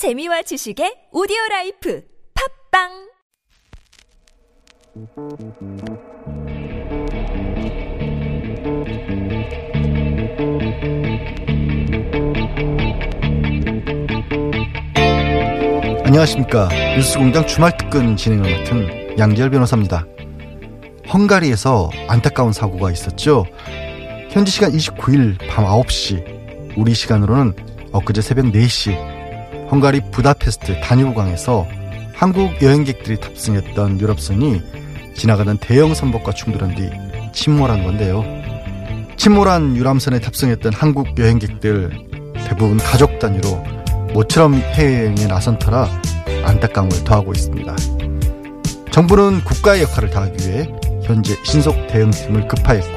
[0.00, 2.02] 재미와 지식의 오디오 라이프
[2.72, 2.88] 팟빵
[16.06, 16.70] 안녕하십니까.
[16.96, 20.06] 뉴스공장 주말 특근 진행을 맡은 양지열 변호사입니다.
[21.12, 23.44] 헝가리에서 안타까운 사고가 있었죠.
[24.30, 27.52] 현지 시간 29일 밤 9시, 우리 시간으로는
[27.92, 29.09] 엊그제 새벽 4시,
[29.70, 31.66] 헝가리 부다페스트 다뉴브강에서
[32.14, 34.60] 한국 여행객들이 탑승했던 유럽선이
[35.16, 36.90] 지나가던 대형 선박과 충돌한 뒤
[37.32, 38.24] 침몰한 건데요.
[39.16, 41.90] 침몰한 유람선에 탑승했던 한국 여행객들
[42.48, 43.62] 대부분 가족 단위로
[44.12, 45.88] 모처럼 해외여행에 나선 터라
[46.44, 47.76] 안타까움을 더하고 있습니다.
[48.90, 50.68] 정부는 국가의 역할을 다하기 위해
[51.04, 52.96] 현재 신속 대응팀을 급파했고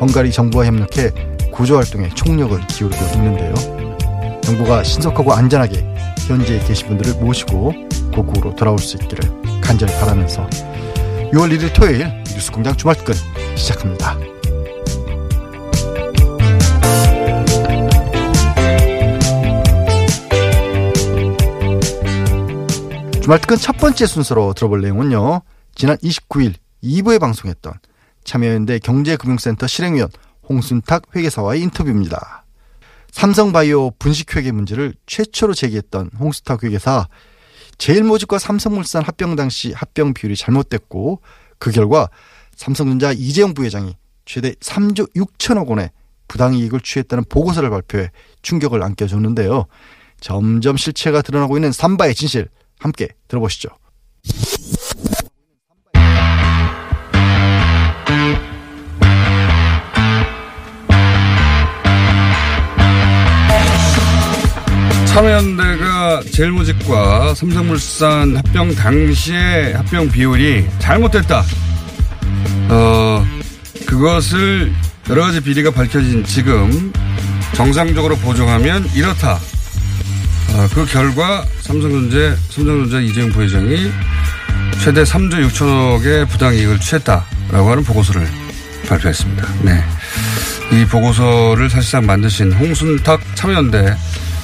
[0.00, 1.10] 헝가리 정부와 협력해
[1.52, 3.81] 구조활동에 총력을 기울이고 있는데요.
[4.42, 5.84] 정부가 신속하고 안전하게
[6.26, 7.72] 현지에 계신 분들을 모시고
[8.14, 10.46] 고국으로 돌아올 수 있기를 간절히 바라면서
[11.32, 13.14] 6월 1일 토요일 뉴스공장 주말특근
[13.56, 14.18] 시작합니다.
[23.22, 25.42] 주말 특근 첫 번째 순서로 들어볼 내용은요.
[25.76, 27.74] 지난 29일 2부에 방송했던
[28.24, 30.10] 참여연대 경제금융센터 실행위원
[30.48, 32.41] 홍순탁 회계사와의 인터뷰입니다.
[33.12, 37.06] 삼성바이오 분식회계 문제를 최초로 제기했던 홍순탁 회계사
[37.78, 41.20] 제일모직과 삼성물산 합병 당시 합병 비율이 잘못됐고
[41.58, 42.08] 그 결과
[42.56, 45.90] 삼성전자 이재용 부회장이 최대 3조 6천억 원의
[46.28, 48.10] 부당 이익을 취했다는 보고서를 발표해
[48.42, 49.66] 충격을 안겨줬는데요.
[50.20, 53.68] 점점 실체가 드러나고 있는 삼바의 진실 함께 들어보시죠.
[65.12, 71.44] 참여연대가 제일모직과 삼성물산 합병 당시의 합병 비율이 잘못됐다.
[72.70, 73.26] 어,
[73.86, 74.72] 그것을
[75.10, 76.90] 여러 가지 비리가 밝혀진 지금
[77.54, 79.34] 정상적으로 보정하면 이렇다.
[79.34, 83.92] 어, 그 결과 삼성전자, 삼성전자 이재용 부회장이
[84.82, 88.26] 최대 3조 6천억의 부당이익을 취했다라고 하는 보고서를
[88.88, 89.46] 발표했습니다.
[89.60, 89.84] 네.
[90.72, 93.94] 이 보고서를 사실상 만드신 홍순탁 참여연대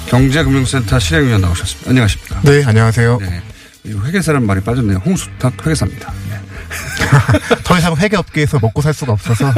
[0.08, 1.91] 경제금융센터 실행위원 나오셨습니다.
[1.91, 2.41] 안녕하십니까.
[2.42, 3.19] 네, 안녕하세요.
[3.20, 3.42] 네.
[3.84, 4.98] 이 회계사란 말이 빠졌네요.
[4.98, 6.12] 홍순탁 회계사입니다.
[6.30, 6.38] 네.
[7.64, 9.52] 더 이상 회계업계에서 먹고 살 수가 없어서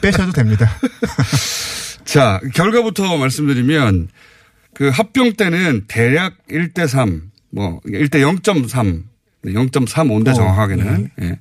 [0.00, 0.70] 빼셔도 됩니다.
[2.04, 4.08] 자, 결과부터 말씀드리면
[4.74, 9.02] 그 합병 때는 대략 1대 3, 뭐 1대 0.3,
[9.44, 11.10] 0.35인데 어, 정확하게는.
[11.22, 11.38] 예.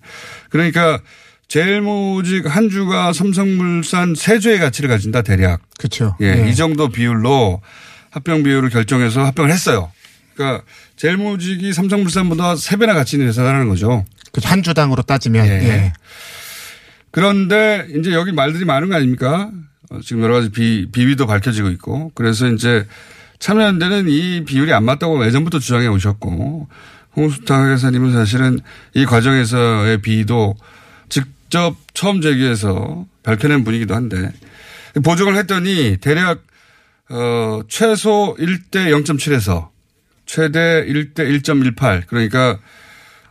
[0.50, 1.00] 그러니까
[1.48, 5.62] 제일모직 한 주가 삼성물산 세 주의 가치를 가진다 대략.
[5.78, 6.16] 그렇죠.
[6.20, 6.50] 예, 네.
[6.50, 7.62] 이 정도 비율로
[8.14, 9.92] 합병 비율을 결정해서 합병을 했어요.
[10.36, 10.64] 그러니까
[10.98, 14.06] 제일모직이 삼성물산보다 세 배나 가치 있는 회사라는 거죠.
[14.32, 15.52] 그한 주당으로 따지면 예.
[15.52, 15.94] 예.
[17.12, 19.52] 그런데 이제 여기 말들이 많은 거 아닙니까?
[19.90, 22.12] 어, 지금 여러 가지 비, 비위도 밝혀지고 있고.
[22.14, 22.86] 그래서 이제
[23.40, 26.68] 참여연대는 이 비율이 안 맞다고 예전부터 주장해 오셨고
[27.16, 28.60] 홍수탁 회사님은 사실은
[28.94, 30.56] 이 과정에서의 비위도
[31.10, 34.32] 직접 처음 제기해서 밝혀낸 분이기도 한데
[35.04, 36.44] 보정을 했더니 대략
[37.10, 39.70] 어, 최소 1대 0.7에서
[40.26, 42.60] 최대 1대 1.18 그러니까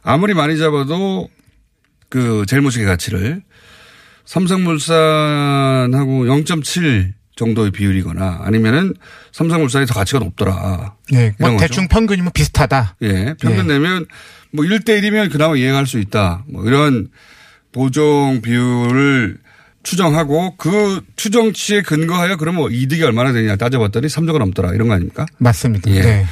[0.03, 1.29] 아무리 많이 잡아도
[2.09, 3.43] 그 제일 모직의 가치를
[4.25, 8.95] 삼성물산하고 0.7 정도의 비율이거나 아니면은
[9.33, 10.97] 삼성물산이 더 가치가 높더라.
[11.15, 11.35] 예.
[11.39, 11.57] 뭐.
[11.59, 12.97] 대충 평균이면 비슷하다.
[13.03, 13.35] 예.
[13.41, 13.73] 평균 예.
[13.73, 14.07] 내면
[14.53, 16.45] 뭐 1대1이면 그나마 이해할 수 있다.
[16.47, 17.09] 뭐 이런
[17.73, 19.39] 보정 비율을
[19.83, 24.75] 추정하고 그 추정치에 근거하여 그러면 뭐 이득이 얼마나 되냐 따져봤더니 3조가 넘더라.
[24.75, 25.27] 이런 거 아닙니까?
[25.39, 25.91] 맞습니다.
[25.91, 26.01] 예.
[26.01, 26.27] 네.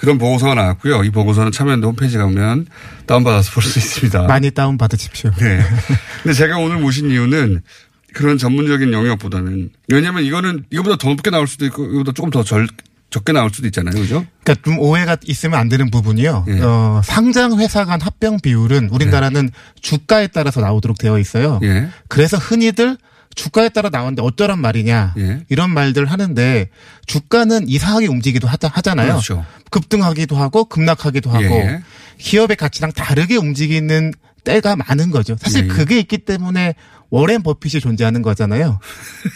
[0.00, 1.04] 그런 보고서가 나왔고요.
[1.04, 2.66] 이 보고서는 참여연대 홈페이지 가면
[3.06, 4.22] 다운받아서 볼 수 있습니다.
[4.22, 5.30] 많이 다운 받으십시오.
[5.38, 5.60] 네.
[6.22, 7.62] 근데 제가 오늘 모신 이유는
[8.14, 12.66] 그런 전문적인 영역보다는 왜냐하면 이거는 이거보다 더 높게 나올 수도 있고 이거보다 조금 더 절,
[13.10, 13.94] 적게 나올 수도 있잖아요.
[13.94, 14.24] 그죠?
[14.42, 16.44] 그러니까 좀 오해가 있으면 안 되는 부분이요.
[16.48, 16.60] 예.
[16.60, 19.50] 어, 상장 회사 간 합병 비율은 우리나라는
[19.80, 21.58] 주가에 따라서 나오도록 되어 있어요.
[21.62, 21.88] 예.
[22.08, 22.98] 그래서 흔히들
[23.34, 25.44] 주가에 따라 나오는데 어쩌란 말이냐 예.
[25.48, 26.68] 이런 말들 하는데
[27.06, 29.08] 주가는 이상하게 움직이기도 하잖아요.
[29.08, 29.44] 그렇죠.
[29.70, 31.82] 급등하기도 하고 급락하기도 하고 예.
[32.18, 34.12] 기업의 가치랑 다르게 움직이는
[34.44, 35.36] 때가 많은 거죠.
[35.38, 35.68] 사실 예.
[35.68, 36.74] 그게 있기 때문에
[37.10, 38.78] 워렌 버핏이 존재하는 거잖아요.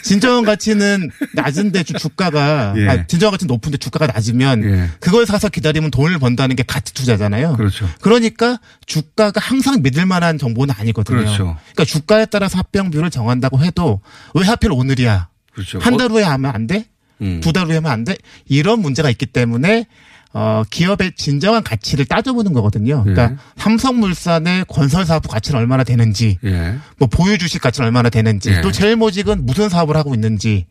[0.05, 2.89] 진정한 가치는 낮은데 주- 주가가 예.
[2.89, 4.89] 아, 진정한 가치는 높은데 주가가 낮으면 예.
[5.01, 7.57] 그걸 사서 기다리면 돈을 번다는 게 가치 투자잖아요.
[7.57, 7.89] 그렇죠.
[8.03, 11.19] 그러니까 주가가 항상 믿을 만한 정보는 아니거든요.
[11.19, 11.57] 그렇죠.
[11.73, 14.01] 그러니까 주가에 따라서 합병 비율을 정한다고 해도
[14.35, 15.29] 왜 하필 오늘이야?
[15.55, 15.79] 그렇죠.
[15.79, 16.87] 한 달 후에 하면 안 돼?
[17.21, 17.41] 음.
[17.41, 18.17] 두달 후에 하면 안 돼?
[18.47, 19.87] 이런 문제가 있기 때문에
[20.35, 23.03] 어, 기업의 진정한 가치를 따져보는 거거든요.
[23.05, 23.37] 그러니까 예.
[23.57, 26.77] 삼성물산의 건설 사업 가치는 얼마나 되는지, 예.
[26.99, 28.61] 뭐 보유 주식 가치는 얼마나 되는지, 예.
[28.63, 30.67] 또 제일모직은 무슨 사업을 하고 있는지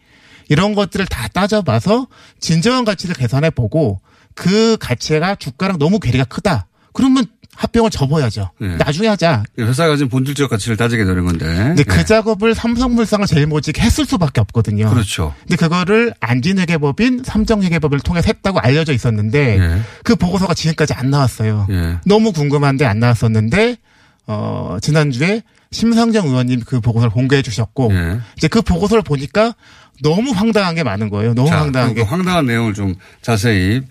[0.50, 2.08] 이런 것들을 다 따져봐서
[2.40, 4.02] 진정한 가치를 계산해 보고
[4.34, 6.68] 그 가치가 주가랑 너무 괴리가 크다.
[6.94, 7.26] 그러면
[7.62, 8.50] 합병을 접어야죠.
[8.62, 8.68] 예.
[8.78, 9.44] 나중에 하자.
[9.60, 11.46] 회사가 가진 본질적 가치를 따지게 되는 건데.
[11.46, 12.04] 근데 그 예.
[12.04, 14.90] 작업을 삼성물산과 제일모직 했을 수밖에 없거든요.
[14.90, 15.36] 그렇죠.
[15.42, 19.82] 근데 그거를 안진회계법인 삼정회계법을 통해서 했다고 알려져 있었는데 예.
[20.04, 21.68] 그 보고서가 지금까지 안 나왔어요.
[21.70, 21.98] 예.
[22.06, 23.78] 너무 궁금한데 안 나왔었는데
[24.26, 28.20] 어 지난주에 심상정 의원님 그 보고서를 공개해 주셨고 예.
[28.38, 29.54] 이제 그 보고서를 보니까
[30.02, 31.36] 너무 황당한 게 많은 거예요.
[31.36, 32.02] 너무 자, 황당한 그 게.
[32.02, 33.82] 황당한 내용을 좀 자세히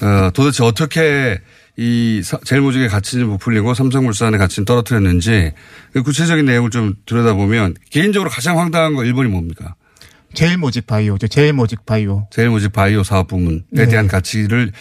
[0.00, 1.40] 어, 도대체 어떻게
[1.82, 5.52] 이 사- 제일모직의 가치는 부풀리고 삼성물산의 가치는 떨어뜨렸는지
[5.94, 9.76] 그 구체적인 내용을 좀 들여다보면 개인적으로 가장 황당한 거 1번이 뭡니까?
[10.34, 11.28] 제일모직 바이오죠.
[11.28, 12.28] 제일모직 바이오.
[12.30, 13.86] 제일모직 바이오 사업 부문에 네.
[13.86, 14.72] 대한 가치를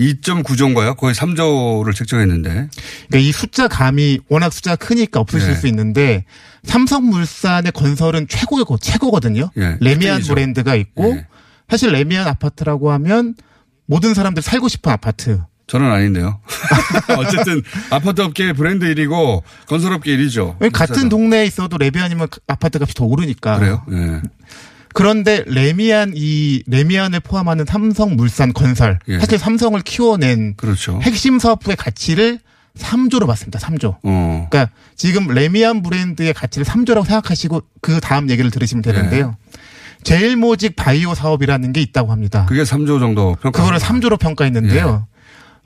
[0.00, 0.96] 2.9조인가요?
[0.96, 5.54] 거의 3조를 책정했는데 그러니까 이 숫자 감이 워낙 숫자가 크니까 없으실 네.
[5.56, 6.24] 수 있는데
[6.64, 9.50] 삼성물산의 건설은 최고고 최고거든요.
[9.58, 10.28] 예, 래미안 1등이죠.
[10.28, 11.26] 브랜드가 있고 예.
[11.68, 13.34] 사실 래미안 아파트라고 하면
[13.84, 15.40] 모든 사람들이 살고 싶은 아파트.
[15.68, 16.40] 저는 아닌데요.
[17.18, 20.56] 어쨌든 아파트 업계의 브랜드 1위고 건설 업계 1위죠.
[20.72, 23.58] 같은 동네에 있어도 래미안이면 아파트 값이 더 오르니까.
[23.58, 23.82] 그래요?
[23.92, 24.22] 예.
[24.94, 29.18] 그런데 래미안 이 래미안을 포함하는 삼성물산 건설 예.
[29.18, 31.00] 사실 삼성을 키워낸 그렇죠.
[31.02, 32.38] 핵심 사업부의 가치를
[32.78, 33.58] 3조로 봤습니다.
[33.58, 33.96] 3조.
[34.02, 34.46] 어.
[34.50, 39.36] 그러니까 지금 레미안 브랜드의 가치를 3조라고 생각하시고 그 다음 얘기를 들으시면 되는데요.
[40.02, 42.46] 제일모직 바이오 사업이라는 게 있다고 합니다.
[42.48, 43.58] 그게 3조 정도 평가.
[43.58, 45.06] 그거를 3조로 평가했는데요.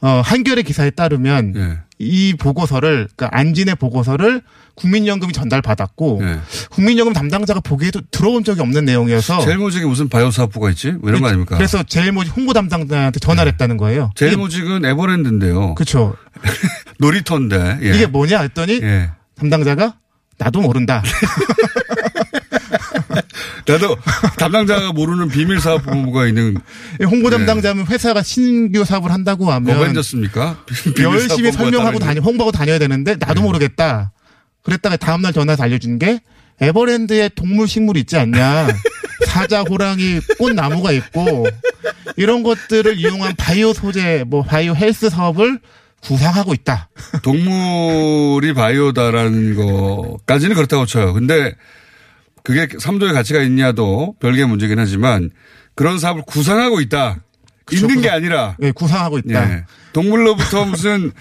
[0.02, 1.78] 어, 한겨레 기사에 따르면 예.
[1.98, 4.40] 이 보고서를 그러니까 안진의 보고서를
[4.74, 6.40] 국민연금이 전달받았고 예.
[6.70, 10.92] 국민연금 담당자가 보기에도 들어온 적이 없는 내용이어서 제일모직에 무슨 바이오 사업부가 있지?
[10.92, 11.56] 뭐 이런 거 아닙니까?
[11.56, 14.10] 그래서 제일모직 홍보 담당자한테 전화를 했다는 거예요.
[14.14, 15.74] 제일모직은 에버랜드인데요.
[15.74, 16.16] 그렇죠.
[16.98, 17.78] 놀이터인데.
[17.82, 17.94] 예.
[17.94, 19.10] 이게 뭐냐 했더니 예.
[19.36, 19.96] 담당자가
[20.38, 21.02] 나도 모른다.
[23.66, 23.96] 나도
[24.38, 26.56] 담당자가 모르는 비밀 사업 부가 있는
[27.04, 27.36] 홍보 네.
[27.36, 30.64] 담당자면 회사가 신규 사업을 한다고 하면 어벤져스입니까?
[30.96, 33.40] 비밀 열심히 설명하고 다니 홍보하고 다녀야 되는데 나도 네.
[33.40, 34.12] 모르겠다.
[34.62, 36.20] 그랬다가 다음 날 전화해서 알려준 게
[36.60, 38.68] 에버랜드에 동물 식물 있지 않냐.
[39.26, 41.46] 사자, 호랑이, 꽃나무가 있고
[42.16, 45.60] 이런 것들을 이용한 바이오 소재, 뭐 바이오 헬스 사업을
[46.00, 46.88] 구상하고 있다.
[47.22, 51.12] 동물이 바이오다라는 거까지는 그렇다고 쳐요.
[51.12, 51.54] 근데
[52.50, 55.30] 그게 3조의 가치가 있냐도 별개의 문제긴 하지만
[55.76, 57.20] 그런 사업을 구상하고 있다.
[57.64, 59.52] 그쵸, 있는 게 구상- 아니라 예, 구상하고 있다.
[59.52, 59.64] 예.
[59.92, 61.12] 동물로부터 무슨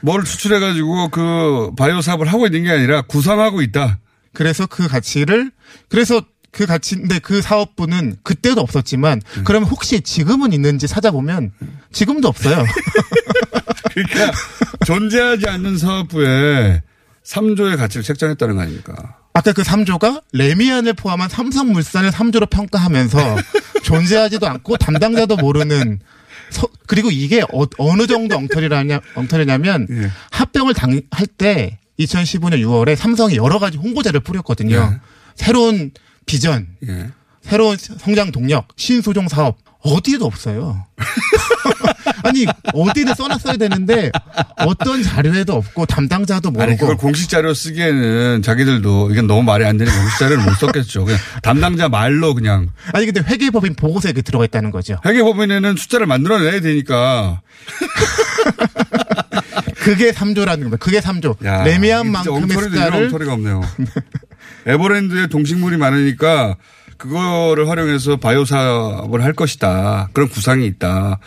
[0.00, 4.00] 뭘 추출해가지고 그 바이오 사업을 하고 있는 게 아니라 구상하고 있다.
[4.32, 5.52] 그래서 그 가치를
[5.88, 6.20] 그래서
[6.50, 9.44] 그 가치인데 그 사업부는 그때도 없었지만 음.
[9.44, 11.52] 그러면 혹시 지금은 있는지 찾아보면
[11.92, 12.64] 지금도 없어요.
[13.94, 14.32] 그러니까
[14.84, 16.82] 존재하지 않는 사업부에
[17.24, 19.16] 3조의 가치를 책정했다는 거 아닙니까?
[19.34, 23.36] 아까 그 3조가 레미안을 포함한 삼성물산을 3조로 평가하면서
[23.82, 26.00] 존재하지도 않고 담당자도 모르는
[26.50, 30.10] 서- 그리고 이게 어, 느 정도 엉터리라냐 엉터리냐면 예.
[30.30, 31.00] 합병을 당할
[31.38, 34.76] 때 2015년 6월에 삼성이 여러 가지 홍보자를 뿌렸거든요.
[34.92, 35.00] 예.
[35.34, 35.92] 새로운
[36.26, 37.10] 비전, 예.
[37.40, 40.86] 새로운 성장 동력, 신소종 사업 어디에도 없어요.
[42.22, 44.10] 아니 어디를 써놨어야 되는데
[44.58, 49.76] 어떤 자료에도 없고 담당자도 모르고 아니 그걸 공식 자료 쓰기에는 자기들도 이건 너무 말이 안
[49.76, 51.04] 되는 공식 자료를 못 썼겠죠.
[51.04, 54.96] 그냥 담당자 말로 그냥 아니 근데 회계법인 보고서에 그 들어가 있다는 거죠.
[55.04, 57.40] 회계법인에는 숫자를 만들어내야 되니까
[59.82, 60.76] 그게 3조라는 겁니다.
[60.78, 61.44] 그게 3조.
[61.44, 63.62] 야, 레미안 만큼의 엉터리도 이런 숫자를 엉터리가 없네요.
[64.66, 66.56] 에버랜드에 동식물이 많으니까
[66.96, 70.08] 그거를 활용해서 바이오 사업을 할 것이다.
[70.12, 71.18] 그런 구상이 있다.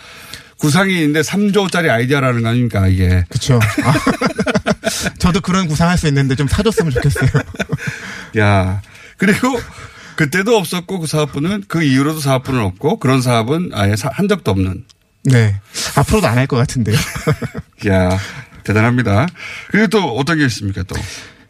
[0.58, 3.24] 구상이 있는데 3조짜리 아이디어라는 거 아닙니까 이게.
[3.30, 3.60] 그렇죠.
[3.84, 3.94] 아,
[5.20, 7.30] 저도 그런 구상할 수 있는데 좀 사줬으면 좋겠어요.
[8.40, 8.82] 야
[9.18, 9.60] 그리고
[10.16, 14.86] 그때도 없었고 그 사업부는 그 이후로도 사업부는 없고 그런 사업은 아예 사- 한 적도 없는.
[15.26, 15.60] 네.
[15.96, 16.96] 앞으로도 안 할 것 같은데요.
[17.90, 18.18] 야
[18.64, 19.28] 대단합니다.
[19.70, 20.96] 그리고 또 어떤 게 있습니까 또?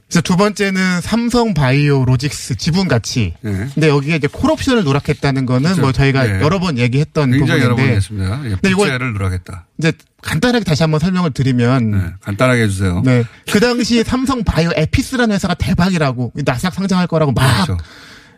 [0.08, 3.34] 그래서 두 번째는 삼성 바이오 로직스 지분 가치.
[3.42, 3.68] 네.
[3.74, 6.42] 근데 여기에 이제 콜옵션을 누락했다는 거는 뭐 저희가 네.
[6.42, 8.42] 여러 번 얘기했던 굉장히 여러 번 부분인데 했습니다.
[8.46, 9.66] 예, 근데 이걸- 누락했다.
[9.80, 13.02] 이제 간단하게 다시 한번 설명을 드리면 네, 간단하게 해주세요.
[13.04, 13.24] 네.
[13.52, 17.78] 그 당시 삼성 바이오 에피스라는 회사가 대박이라고 나스닥 상장할 거라고 막 그렇죠.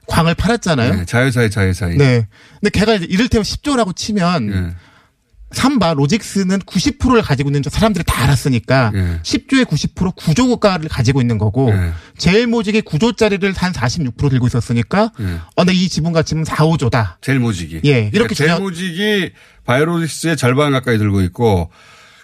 [0.08, 0.96] 광을 팔았잖아요.
[0.96, 1.96] 네, 자유사회 자유사회.
[1.96, 2.28] 네.
[2.62, 4.76] 근데 걔가 이를테면 10조라고 치면 예.
[5.52, 9.20] 삼바 로직스는 90%를 가지고 있는 줄 사람들이 다 알았으니까 예.
[9.24, 11.92] 10조의 90% 구조 국가를 가지고 있는 거고 예.
[12.18, 15.40] 제일 모직이 9조짜리를 한 46% 들고 있었으니까 예.
[15.56, 17.16] 어, 나이 지분 가치는 4, 5조다.
[17.22, 17.80] 제일 모직이.
[17.86, 19.32] 예, 이렇게 제일 중요한- 모직이
[19.66, 21.72] 바이오로직스의 절반 가까이 들고 있고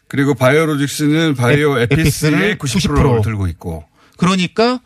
[0.09, 3.85] 그리고 바이오로직스는 바이오 에- 에피스의 에피스를 90%를 90% 들고 있고.
[4.17, 4.79] 그러니까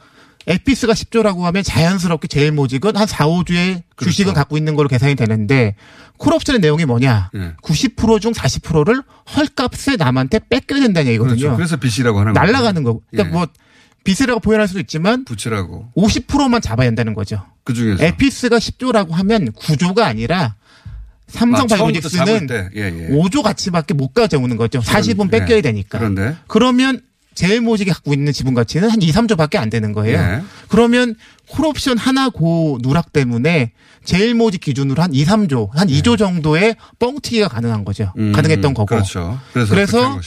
[0.47, 4.09] 에피스가 10조라고 하면 자연스럽게 제일 모직은 한 4, 5조의 그렇죠.
[4.11, 5.75] 주식을 갖고 있는 걸로 계산이 되는데
[6.17, 7.31] 콜옵션의 내용이 뭐냐?
[7.35, 7.53] 예.
[7.61, 9.03] 90%중 40%를
[9.35, 11.37] 헐값에 남한테 뺏겨야 된다는 얘기거든요.
[11.37, 11.55] 그렇죠.
[11.57, 12.45] 그래서 빚이라고 하는 거죠.
[12.45, 13.03] 날라가는 거고.
[13.11, 13.37] 그러니까 예.
[13.37, 13.47] 뭐
[14.05, 15.89] 빚이라고 표현할 수도 있지만 부채라고.
[15.97, 17.43] 50%만 잡아야 한다는 거죠.
[17.65, 18.03] 그 중에서.
[18.03, 20.55] 에피스가 10조라고 하면 9조가 아니라
[21.27, 22.69] 삼성 아, 바이오로직스는 때.
[22.77, 23.09] 예, 예.
[23.09, 24.79] 5조 가치밖에 못 가져오는 거죠.
[24.79, 25.39] 40은 예.
[25.39, 25.99] 뺏겨야 되니까.
[25.99, 27.01] 그런데 그러면
[27.37, 30.17] 제일 모직이 갖고 있는 지분 가치는 한 2, 3조밖에 안 되는 거예요.
[30.17, 30.41] 예.
[30.69, 31.13] 그러면
[31.49, 37.47] 콜옵션 하나 고 누락 때문에 제일 모직 기준으로 한 2, 3조, 한 2조 정도의 뻥튀기가
[37.47, 38.11] 가능한 거죠.
[38.17, 38.87] 음, 가능했던 거고.
[38.87, 39.39] 그렇죠.
[39.53, 40.19] 그래서 그래서.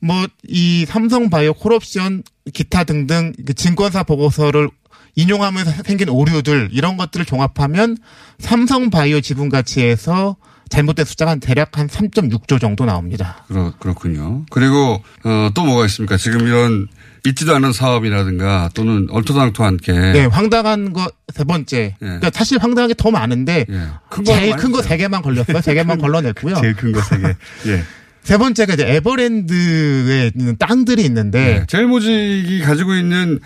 [0.00, 2.22] 뭐 이 삼성바이오 콜옵션
[2.52, 4.70] 기타 등등 그 증권사 보고서를
[5.14, 7.96] 인용하면서 생긴 오류들 이런 것들을 종합하면
[8.38, 10.36] 삼성바이오 지분 가치에서
[10.68, 13.44] 잘못된 숫자가 한 대략 한 3.6조 정도 나옵니다.
[13.48, 14.44] 그렇, 그렇군요.
[14.50, 16.16] 그리고 어, 또 뭐가 있습니까?
[16.16, 16.88] 지금 이런
[17.26, 21.76] 있지도 않은 사업이라든가 또는 얼토당토 않게 네, 황당한 거 세 번째.
[21.76, 21.96] 예.
[22.00, 23.80] 그러니까 사실 황당한 게 더 많은데 예.
[24.08, 24.88] 큰거 제일 큰거 있어요.
[24.88, 25.60] 세 개만 걸렸어요.
[25.60, 26.54] 세 개만 걸러냈고요.
[26.60, 27.26] 제일 큰 거 세 개.
[27.66, 27.82] 예.
[28.22, 31.64] 세 번째가 이제 에버랜드에 있는 땅들이 있는데 네.
[31.68, 33.38] 제일 모직이 가지고 있는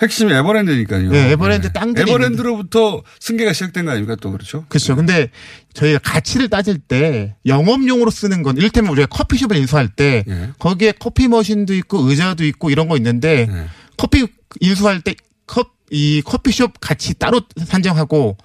[0.00, 1.10] 핵심이 에버랜드니까요.
[1.10, 4.64] 네, 에버랜드 땅들이 에버랜드로부터 승계가 시작된 거 아닙니까 또 그렇죠?
[4.68, 4.94] 그렇죠.
[4.94, 5.30] 근데
[5.72, 10.50] 저희가 가치를 따질 때 영업용으로 쓰는 건 이를테면 우리가 커피숍을 인수할 때 예.
[10.58, 13.66] 거기에 커피 머신도 있고 의자도 있고 이런 거 있는데 예.
[13.96, 14.26] 커피
[14.60, 15.14] 인수할 때
[15.46, 18.36] 컵, 이 커피숍 가치 따로 산정하고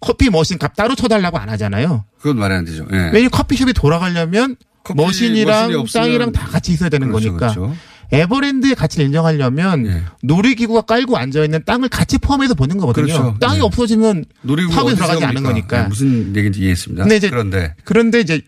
[0.00, 2.04] 커피 머신 값 따로 쳐달라고 안 하잖아요.
[2.18, 2.86] 그건 말이 안 되죠.
[2.92, 2.96] 예.
[3.12, 4.56] 왜냐면 커피숍이 돌아가려면
[4.96, 7.52] 머신이 머신이랑 땅이랑 다 같이 있어야 되는 그렇죠, 거니까.
[7.52, 7.76] 그렇죠.
[8.12, 10.02] 에버랜드의 가치를 인정하려면 예.
[10.22, 13.06] 놀이기구가 깔고 앉아 있는 땅을 같이 포함해서 보는 거거든요.
[13.06, 13.36] 그렇죠.
[13.40, 13.62] 땅이 예.
[13.62, 14.24] 없어지면
[14.72, 15.42] 사업에 들어가지 않은?
[15.42, 15.84] 거니까.
[15.84, 17.04] 예, 무슨 얘기인지 이해했습니다.
[17.04, 18.40] 근데 이제 그런데 그런데 이제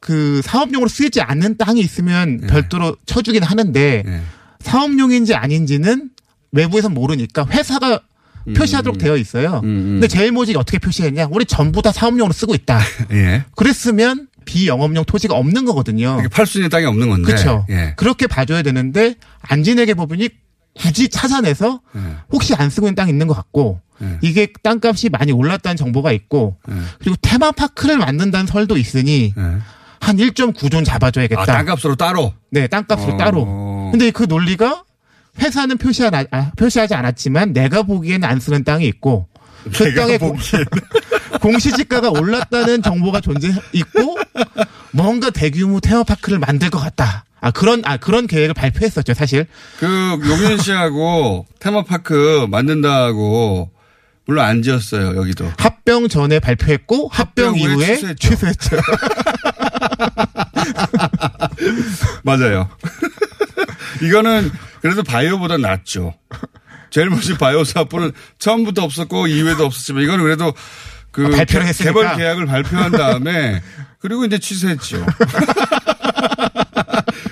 [0.00, 2.46] 그 사업용으로 쓰이지 않는 땅이 있으면 예.
[2.46, 4.20] 별도로 쳐주긴 하는데 예.
[4.60, 6.10] 사업용인지 아닌지는
[6.52, 8.00] 외부에서 모르니까 회사가
[8.56, 9.60] 표시하도록 되어 있어요.
[9.64, 9.84] 음, 음.
[9.94, 11.28] 근데 제일모직이 어떻게 표시했냐?
[11.30, 12.80] 우리 전부 다 사업용으로 쓰고 있다.
[13.12, 13.44] 예.
[13.56, 16.16] 그랬으면 비영업용 토지가 없는 거거든요.
[16.20, 17.26] 이게 팔수 있는 땅이 없는 건데.
[17.26, 17.66] 그렇죠.
[17.68, 17.92] 예.
[17.98, 20.30] 그렇게 봐줘야 되는데 안진에게 법원이
[20.74, 22.00] 굳이 찾아내서 예.
[22.32, 24.18] 혹시 안 쓰고 있는 땅 있는 것 같고 예.
[24.22, 26.74] 이게 땅값이 많이 올랐다는 정보가 있고 예.
[26.98, 29.42] 그리고 테마파크를 만든다는 설도 있으니 예.
[30.00, 31.42] 한 1.9조는 잡아줘야겠다.
[31.42, 32.32] 아, 땅값으로 따로.
[32.50, 33.16] 네, 땅값으로 어.
[33.18, 33.88] 따로.
[33.90, 34.84] 근데 그 논리가
[35.40, 39.28] 회사는 표시 안, 아, 표시하지 않았지만 내가 보기에는 안 쓰는 땅이 있고
[39.72, 40.36] 그 공,
[41.40, 44.16] 공시지가가 올랐다는 정보가 존재 있고
[44.92, 47.24] 뭔가 대규모 테마파크를 만들 것 같다.
[47.40, 49.46] 아 그런 아 그런 계획을 발표했었죠 사실.
[49.78, 53.70] 그 용현 씨하고 테마파크 만든다고
[54.26, 55.50] 물론 안 지었어요 여기도.
[55.58, 58.28] 합병 전에 발표했고 합병, 합병 후에 이후에 취소했죠.
[58.28, 58.76] 취소했죠.
[62.24, 62.68] 맞아요.
[64.02, 66.14] 이거는 그래도 바이오보다 낫죠.
[66.90, 70.54] 제일 먼저 바이오 사업부는 처음부터 없었고 이후에도 없었지만 이거는 그래도
[71.10, 71.92] 그 아, 발표를 개- 했으니까.
[72.00, 73.62] 개발 계약을 발표한 다음에
[74.00, 75.04] 그리고 이제 취소했죠.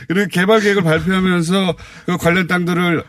[0.08, 1.74] 그리고 개발 계획을 발표하면서
[2.06, 3.04] 그 관련 땅들을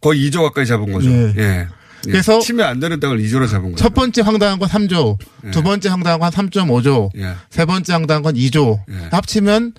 [0.00, 1.10] 거의 2조 가까이 잡은 거죠.
[1.10, 1.34] 예.
[1.36, 1.42] 예.
[1.42, 1.68] 예.
[2.12, 3.82] 그래서 치면 안 되는 땅을 2조로 잡은 거죠.
[3.82, 5.18] 첫 번째 황당한 건 3조,
[5.50, 7.34] 두 번째 황당한 건 3.5조, 예.
[7.50, 8.78] 세 번째 황당한 건 2조.
[8.90, 9.08] 예.
[9.10, 9.72] 합치면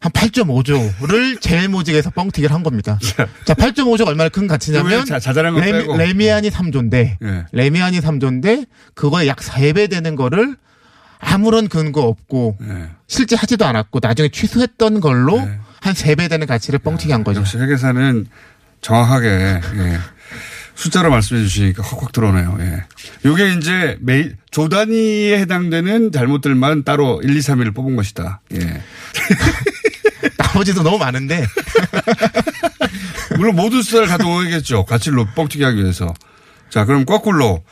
[0.00, 2.98] 한 8.5조를 제일모직에서 뻥튀기를 한 겁니다.
[3.44, 5.84] 자, 8.5조가 얼마나 큰 가치냐면 자- 레미.
[5.98, 7.44] 레미안이 3조인데 예.
[7.52, 10.56] 레미안이 3조인데 그거에 약 3배 되는 거를
[11.18, 12.90] 아무런 근거 없고 예.
[13.06, 15.58] 실제 하지도 않았고 나중에 취소했던 걸로 네.
[15.80, 17.40] 한 3배 되는 가치를 뻥튀기 한 거죠.
[17.40, 18.26] 역시 회계사는
[18.82, 19.98] 정확하게 예.
[20.74, 22.58] 숫자로 말씀해 주시니까 확확 들어오네요.
[22.60, 22.84] 예.
[23.24, 28.42] 요게 이제 매, 조 단위에 해당되는 잘못들만 따로 1, 2, 3위를 뽑은 것이다.
[28.54, 28.58] 예.
[30.56, 31.46] 나머지도 너무 많은데
[33.36, 34.86] 물론 모든 숫자를 다 동원하겠죠.
[34.86, 36.14] 가치를 높, 뻥튀기 하기 위해서.
[36.70, 37.62] 자, 그럼 거꾸로.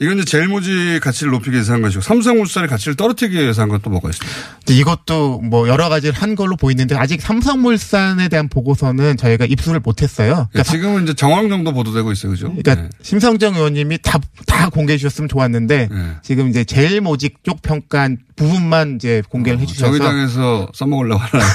[0.00, 4.38] 이건 이제 제일모지 가치를 높이기 위해서 한 것이고 삼성물산의 가치를 떨어뜨리기 위해서 한건또 뭐가 있습니까?
[4.68, 10.30] 이것도 뭐 여러 가지를 한 걸로 보이는데 아직 삼성물산에 대한 보고서는 저희가 입수를 못했어요.
[10.30, 12.32] 예, 그러니까, 지금은 이제 정황 정도 보도되고 있어요.
[12.32, 12.54] 그죠?
[12.54, 12.88] 그러니까 예.
[13.02, 15.98] 심성정 의원님이 다, 다 공개해 주셨으면 좋았는데 예.
[16.22, 21.48] 지금 이제 제일 모직 쪽 평가한 부분만 이제 공개를 해 주셔서 정의당에서 써먹으려고 하나요?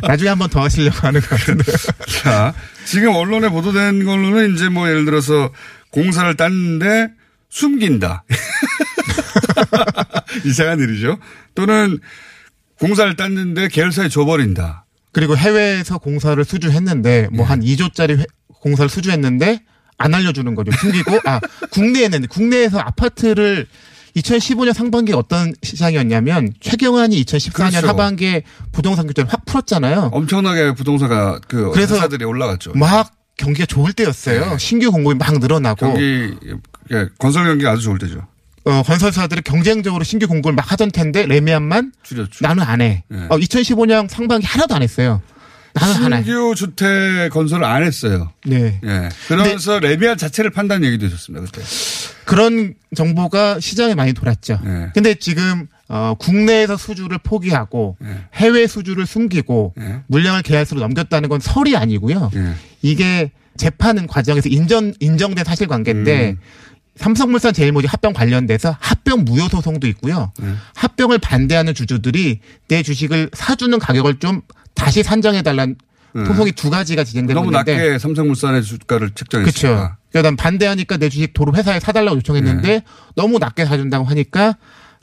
[0.08, 1.64] 나중에 한번 더 하시려고 하는 것 같은데.
[2.22, 2.54] 자,
[2.86, 5.50] 지금 언론에 보도된 걸로는 이제 뭐 예를 들어서
[5.90, 7.10] 공사를 땄는데
[7.56, 8.24] 숨긴다.
[10.44, 11.18] 이상한 일이죠.
[11.54, 11.98] 또는
[12.78, 14.84] 공사를 땄는데 계열사에 줘버린다.
[15.12, 17.48] 그리고 해외에서 공사를 수주했는데 뭐 예.
[17.48, 18.22] 한 2조짜리
[18.60, 19.62] 공사를 수주했는데
[19.96, 20.70] 안 알려주는 거죠.
[20.72, 23.66] 숨기고 아 국내에는 국내에서 아파트를
[24.16, 27.88] 2015년 상반기에 어떤 시장이었냐면 최경환이 2014년 그렇죠.
[27.88, 30.10] 하반기에 부동산 규제를 확 풀었잖아요.
[30.12, 32.72] 엄청나게 부동산가 그 그래서 회사들이 올라갔죠.
[32.74, 34.50] 막 경기가 좋을 때였어요.
[34.50, 34.58] 네.
[34.58, 36.34] 신규 공급이 막 늘어나고 경기
[36.92, 38.26] 예, 건설 경기가 아주 좋을 때죠.
[38.64, 42.38] 어, 건설사들이 경쟁적으로 신규 공급을 막 하던 텐데 레미안만 줄였죠.
[42.40, 43.04] 나는 안 해.
[43.08, 43.26] 네.
[43.28, 45.22] 어, 2015년 상반기 하나도 안 했어요.
[45.72, 46.24] 나는 안 해.
[46.24, 48.32] 신규 주택 건설을 안 했어요.
[48.44, 48.80] 네.
[48.82, 49.08] 예.
[49.28, 51.62] 그러면서 레미안 자체를 판다는 얘기도 있었습니다 그때.
[52.24, 54.58] 그런 정보가 시장에 많이 돌았죠.
[54.64, 54.88] 네.
[54.94, 58.18] 근데 지금 어, 국내에서 수주를 포기하고 네.
[58.34, 60.00] 해외 수주를 숨기고 네.
[60.08, 62.30] 물량을 계약서로 넘겼다는 건 설이 아니고요.
[62.34, 62.54] 예.
[62.82, 66.38] 이게 재판 과정에서 인정 인정된 사실관계인데 음.
[66.96, 70.32] 삼성물산 제일모직 합병 관련돼서 합병 무효 소송도 있고요.
[70.38, 70.52] 네.
[70.74, 74.42] 합병을 반대하는 주주들이 내 주식을 사주는 가격을 좀
[74.74, 75.76] 다시 산정해 달라는
[76.14, 76.24] 네.
[76.24, 79.68] 소송이 두 가지가 진행되고 너무 있는데 낮게 삼성물산의 주가를 책정했으니까.
[79.68, 79.96] 그렇죠.
[80.10, 82.82] 그러니까 난 반대하니까 내 주식 도로 회사에 사달라고 요청했는데 네.
[83.14, 84.56] 너무 낮게 사준다고 하니까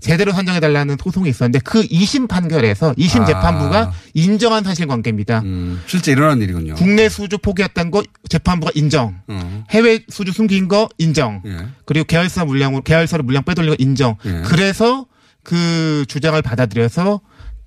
[0.04, 3.26] 제대로 산정해 달라는 소송이 있었는데 그 2심 판결에서 2심 아.
[3.26, 5.40] 재판부가 인정한 사실관계입니다.
[5.40, 6.76] 음, 실제 일어난 일이군요.
[6.76, 9.16] 국내 수주 포기했던 거 재판부가 인정.
[9.28, 9.64] 어.
[9.70, 11.42] 해외 수주 숨긴 거 인정.
[11.46, 11.58] 예.
[11.86, 14.18] 그리고 계열사 물량으로 계열사로 물량 빼돌린 거 인정.
[14.26, 14.42] 예.
[14.46, 15.06] 그래서
[15.42, 17.22] 그 주장을 받아들여서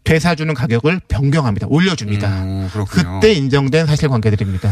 [0.04, 1.66] 되사주는 가격을 변경합니다.
[1.68, 2.42] 올려줍니다.
[2.44, 2.70] 음.
[2.90, 4.70] 그때 인정된 사실관계들입니다.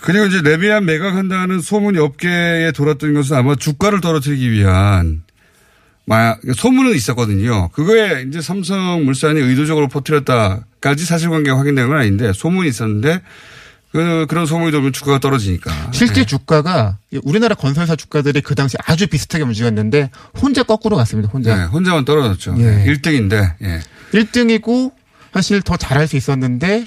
[0.00, 5.22] 그리고 이제 레미안 매각한다는 소문이 업계에 돌았던 것은 아마 주가를 떨어뜨리기 위한
[6.08, 7.68] 마- 소문은 있었거든요.
[7.70, 13.20] 그거에 이제 삼성물산이 의도적으로 퍼뜨렸다까지 사실관계가 확인된 건 아닌데 소문이 있었는데
[13.92, 15.90] 그 그런 소문이 돌면 주가가 떨어지니까.
[15.92, 16.24] 실제 예.
[16.26, 20.10] 주가가 우리나라 건설사 주가들이 그 당시 아주 비슷하게 움직였는데
[20.42, 21.30] 혼자 거꾸로 갔습니다.
[21.30, 21.56] 혼자.
[21.56, 22.56] 네, 혼자만 떨어졌죠.
[22.58, 22.84] 예.
[22.86, 23.54] 1등인데.
[23.62, 23.80] 예.
[24.12, 24.92] 1등이고
[25.32, 26.84] 사실 더 잘할 수 있었는데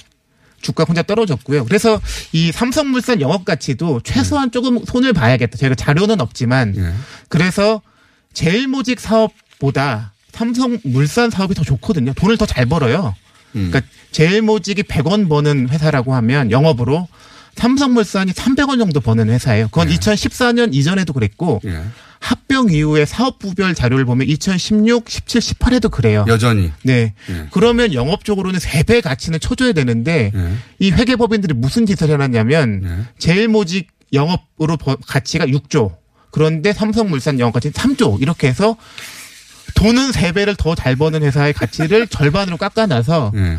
[0.62, 1.66] 주가 혼자 떨어졌고요.
[1.66, 2.00] 그래서
[2.34, 5.58] 이 삼성물산 영업 가치도 최소한 조금 손을 봐야겠다.
[5.58, 6.94] 저희가 자료는 없지만 예.
[7.30, 7.82] 그래서
[8.34, 12.14] 제일모직 사업보다 삼성 물산 사업이 더 좋거든요.
[12.14, 13.14] 돈을 더 잘 벌어요.
[13.56, 13.70] 음.
[13.72, 17.08] 그러니까 제일모직이 100원 버는 회사라고 하면 영업으로
[17.56, 19.68] 삼성물산이 300원 정도 버는 회사예요.
[19.68, 19.96] 그건 네.
[19.98, 21.84] 2014년 이전에도 그랬고 예.
[22.20, 26.24] 합병 이후에 사업부별 자료를 보면 2016, 17, 18에도 그래요.
[26.30, 26.72] 여전히.
[26.84, 27.14] 네.
[27.30, 27.48] 예.
[27.52, 30.54] 그러면 영업적으로는 3배 가치는 쳐줘야 되는데 예.
[30.80, 33.06] 이 회계법인들이 무슨 짓을 해놨냐면 예.
[33.20, 35.96] 제일모직 영업으로 버- 가치가 6조.
[36.32, 38.22] 그런데 삼성물산 영업 가치는 3조.
[38.22, 38.76] 이렇게 해서
[39.76, 43.58] 돈은 3배를 더 잘 버는 회사의 가치를 절반으로 깎아놔서 예.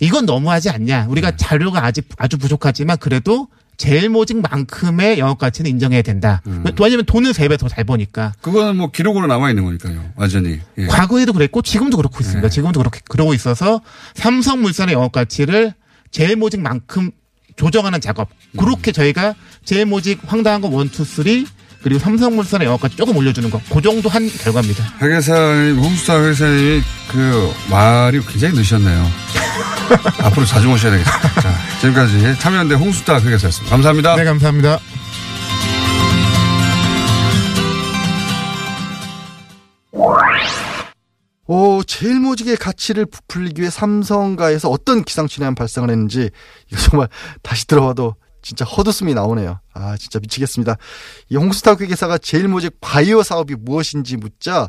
[0.00, 1.06] 이건 너무하지 않냐.
[1.08, 1.36] 우리가 네.
[1.36, 6.42] 자료가 아직 아주 부족하지만 그래도 제일 모직만큼의 영업 가치는 인정해야 된다.
[6.46, 6.64] 음.
[6.80, 8.32] 왜냐면 돈은 3배 더 잘 버니까.
[8.40, 10.12] 그거는 뭐 기록으로 남아 있는 거니까요.
[10.16, 10.60] 완전히.
[10.78, 10.86] 예.
[10.86, 12.48] 과거에도 그랬고 지금도 그렇고 있습니다.
[12.48, 12.52] 네.
[12.52, 13.80] 지금도 그렇게 그러고 있어서
[14.14, 15.74] 삼성물산의 영업 가치를
[16.10, 17.10] 제일 모직만큼
[17.56, 18.28] 조정하는 작업.
[18.52, 18.58] 음.
[18.58, 19.34] 그렇게 저희가
[19.64, 21.46] 제일 모직 황당한 거 one two three
[21.84, 23.60] 그리고 삼성물산의 영업 가치 조금 올려주는 거.
[23.70, 24.84] 그 정도 한 결과입니다.
[25.02, 29.06] 회계사님, 홍수사 회계사님이 그 말이 굉장히 늦으셨네요.
[30.24, 31.40] 앞으로 자주 모셔야 되겠습니다.
[31.42, 33.70] 자, 지금까지 참여연대 홍수다 회계사였습니다.
[33.70, 34.16] 감사합니다.
[34.16, 34.78] 네, 감사합니다.
[41.46, 46.30] 오, 제일 모직의 가치를 부풀리기 위해 삼성가에서 어떤 기상천외한 발상을 했는지
[46.72, 47.08] 이거 정말
[47.42, 49.58] 다시 들어봐도 진짜 헛웃음이 나오네요.
[49.72, 50.76] 아, 진짜 미치겠습니다.
[51.30, 54.68] 이 홍수탁 회계사가 제일 모직 바이오 사업이 무엇인지 묻자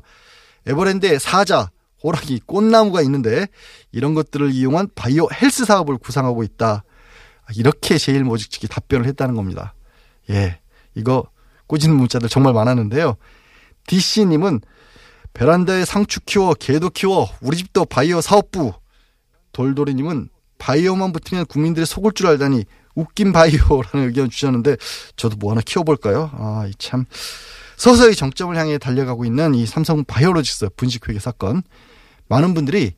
[0.65, 1.69] 에버랜드의 사자,
[2.01, 3.47] 호랑이, 꽃나무가 있는데
[3.91, 6.83] 이런 것들을 이용한 바이오 헬스 사업을 구상하고 있다.
[7.43, 9.75] 아, 이렇게 제일 모직 측이 답변을 했다는 겁니다.
[10.29, 10.59] 예,
[10.95, 11.25] 이거
[11.67, 13.17] 꼬지는 문자들 정말 많았는데요.
[13.87, 14.61] DC님은
[15.33, 18.71] 베란다에 상추 키워, 개도 키워, 우리 집도 바이오 사업부.
[19.51, 22.63] 돌돌이님은 바이오만 붙으면 국민들이 속을 줄 알다니
[22.95, 24.77] 웃긴 바이오라는 의견 주셨는데
[25.15, 26.31] 저도 뭐 하나 키워볼까요?
[26.33, 27.05] 아, 이 참.
[27.77, 31.61] 서서히 정점을 향해 달려가고 있는 이 삼성 바이오로직스 분식회계 사건.
[32.27, 32.93] 많은 분들이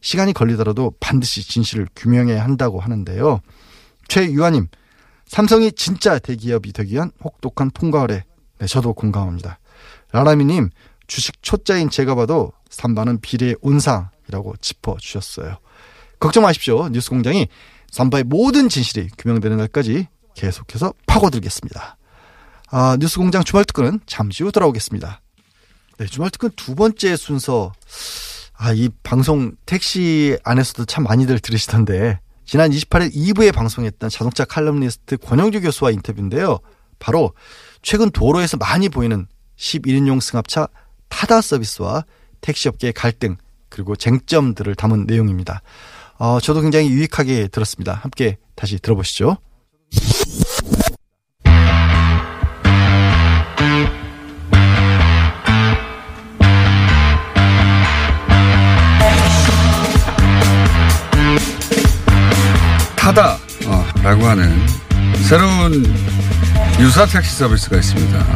[0.00, 3.40] 시간이 걸리더라도 반드시 진실을 규명해야 한다고 하는데요.
[4.08, 4.68] 최유아님,
[5.26, 8.24] 삼성이 진짜 대기업이 되기 위한 혹독한 통과 아래.
[8.58, 9.58] 네, 저도 공감합니다.
[10.12, 10.70] 라라미님,
[11.06, 15.58] 주식 초짜인 제가 봐도 삼바는 비례의 온상이라고 짚어주셨어요.
[16.18, 16.88] 걱정 마십시오.
[16.88, 17.48] 뉴스 공장이
[17.92, 21.96] 삼바의 모든 진실이 규명되는 날까지 계속해서 파고들겠습니다.
[22.70, 25.20] 아, 뉴스공장 주말 특근은 잠시 후 돌아오겠습니다.
[25.98, 27.72] 네, 주말 특근 두 번째 순서.
[28.54, 35.60] 아, 이 방송 택시 안에서도 참 많이들 들으시던데 지난 28일 2부에 방송했던 자동차 칼럼니스트 권영주
[35.60, 36.60] 교수와 인터뷰인데요.
[36.98, 37.32] 바로
[37.82, 39.26] 최근 도로에서 많이 보이는
[39.56, 40.68] 11인용 승합차
[41.08, 42.04] 타다 서비스와
[42.40, 43.36] 택시업계의 갈등
[43.68, 45.62] 그리고 쟁점들을 담은 내용입니다.
[46.24, 47.94] 어, 저도 굉장히 유익하게 들었습니다.
[47.94, 49.38] 함께 다시 들어보시죠.
[62.94, 64.56] 타다 어, 라고 하는
[65.28, 65.84] 새로운
[66.78, 68.26] 유사 택시 서비스가 있습니다.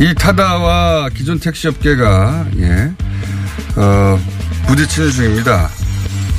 [0.00, 2.92] 이 타다와 기존 택시 업계가 예,
[3.76, 4.20] 어,
[4.66, 5.70] 부딪히는 중입니다.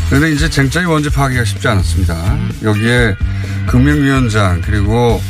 [0.09, 2.37] 그런데 이제 쟁점이 뭔지 파악하기가 쉽지 않았습니다.
[2.63, 3.15] 여기에
[3.67, 5.21] 금융위원장 그리고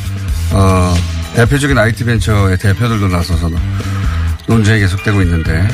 [0.52, 0.94] 어,
[1.34, 3.50] 대표적인 IT 벤처의 대표들도 나서서
[4.46, 5.66] 논쟁이 계속되고 있는데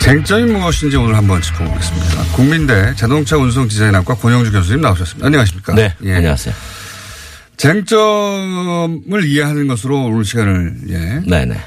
[0.00, 2.22] 쟁점이 무엇인지 오늘 한번 짚어보겠습니다.
[2.34, 5.26] 국민대 자동차 운송 디자인학과 권영주 교수님 나오셨습니다.
[5.26, 5.74] 안녕하십니까?
[5.74, 6.14] 네, 예.
[6.14, 6.54] 안녕하세요.
[7.56, 11.20] 쟁점을 이해하는 것으로 오늘 시간을 예.
[11.28, 11.60] 네네.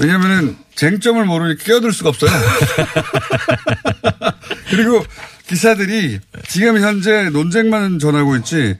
[0.00, 2.30] 왜냐하면은 쟁점을 모르니 끼어들 수가 없어요.
[4.70, 5.04] 그리고
[5.48, 8.76] 기사들이 지금 현재 논쟁만 전하고 있지,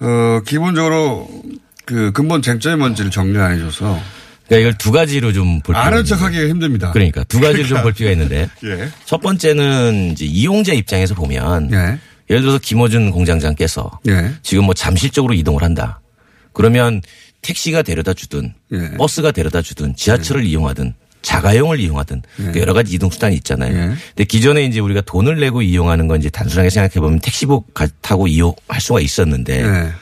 [0.00, 1.28] 어, 기본적으로
[1.84, 3.98] 그 근본 쟁점이 뭔지를 정리 안 해줘서
[4.48, 6.04] 그러니까 이걸 두 가지로 좀 볼 필요가 아는.
[6.04, 6.92] 척 하기가 힘듭니다.
[6.92, 8.88] 그러니까 두 가지로 좀볼 필요가 있는데 예.
[9.04, 11.98] 첫 번째는 이제 이용자 입장에서 보면 예.
[12.28, 14.32] 예를 들어서 김어준 공장장께서 예.
[14.42, 16.00] 지금 뭐 잠실적으로 이동을 한다.
[16.52, 17.00] 그러면
[17.42, 18.90] 택시가 데려다 주든 예.
[18.98, 20.94] 버스가 데려다 주든 지하철을 이용하든
[21.26, 23.76] 자가용을 이용하든 그 여러 가지 이동 수단이 있잖아요.
[23.76, 23.80] 예.
[24.14, 28.28] 근데 기존에 이제 우리가 돈을 내고 이용하는 건 이제 단순하게 생각해 보면 택시복 가- 타고
[28.28, 29.92] 이용할 수가 있었는데 예.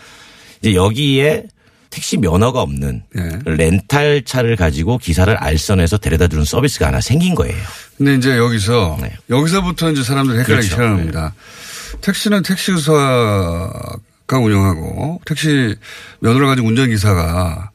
[0.61, 1.45] 이제 여기에
[1.89, 3.39] 택시 면허가 없는 예.
[3.47, 7.57] 렌탈 차를 가지고 기사를 알선해서 데려다 주는 서비스가 하나 생긴 거예요.
[7.97, 9.13] 근데 이제 여기서 네.
[9.31, 10.83] 여기서부터 이제 사람들이 헷갈리기 그렇죠.
[10.83, 11.33] 시작합니다.
[12.03, 15.75] 택시는 택시 기사가 운영하고 택시
[16.21, 17.71] 면허를 가진 운전기사가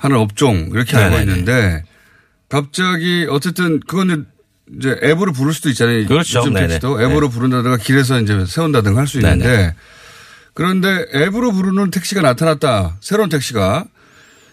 [0.00, 1.30] 하는 업종 이렇게 알고 네네네.
[1.38, 1.82] 있는데
[2.50, 4.26] 갑자기 어쨌든 그거는
[4.78, 6.06] 이제 앱으로 부를 수도 있잖아요.
[6.06, 6.40] 그렇죠.
[6.40, 6.54] 요즘.
[6.54, 9.18] 택시도 앱으로 부른다든가 길에서 이제 세운다든가 할 수.
[9.18, 9.74] 있는데
[10.52, 12.98] 그런데 앱으로 부르는 택시가 나타났다.
[13.00, 13.86] 새로운 택시가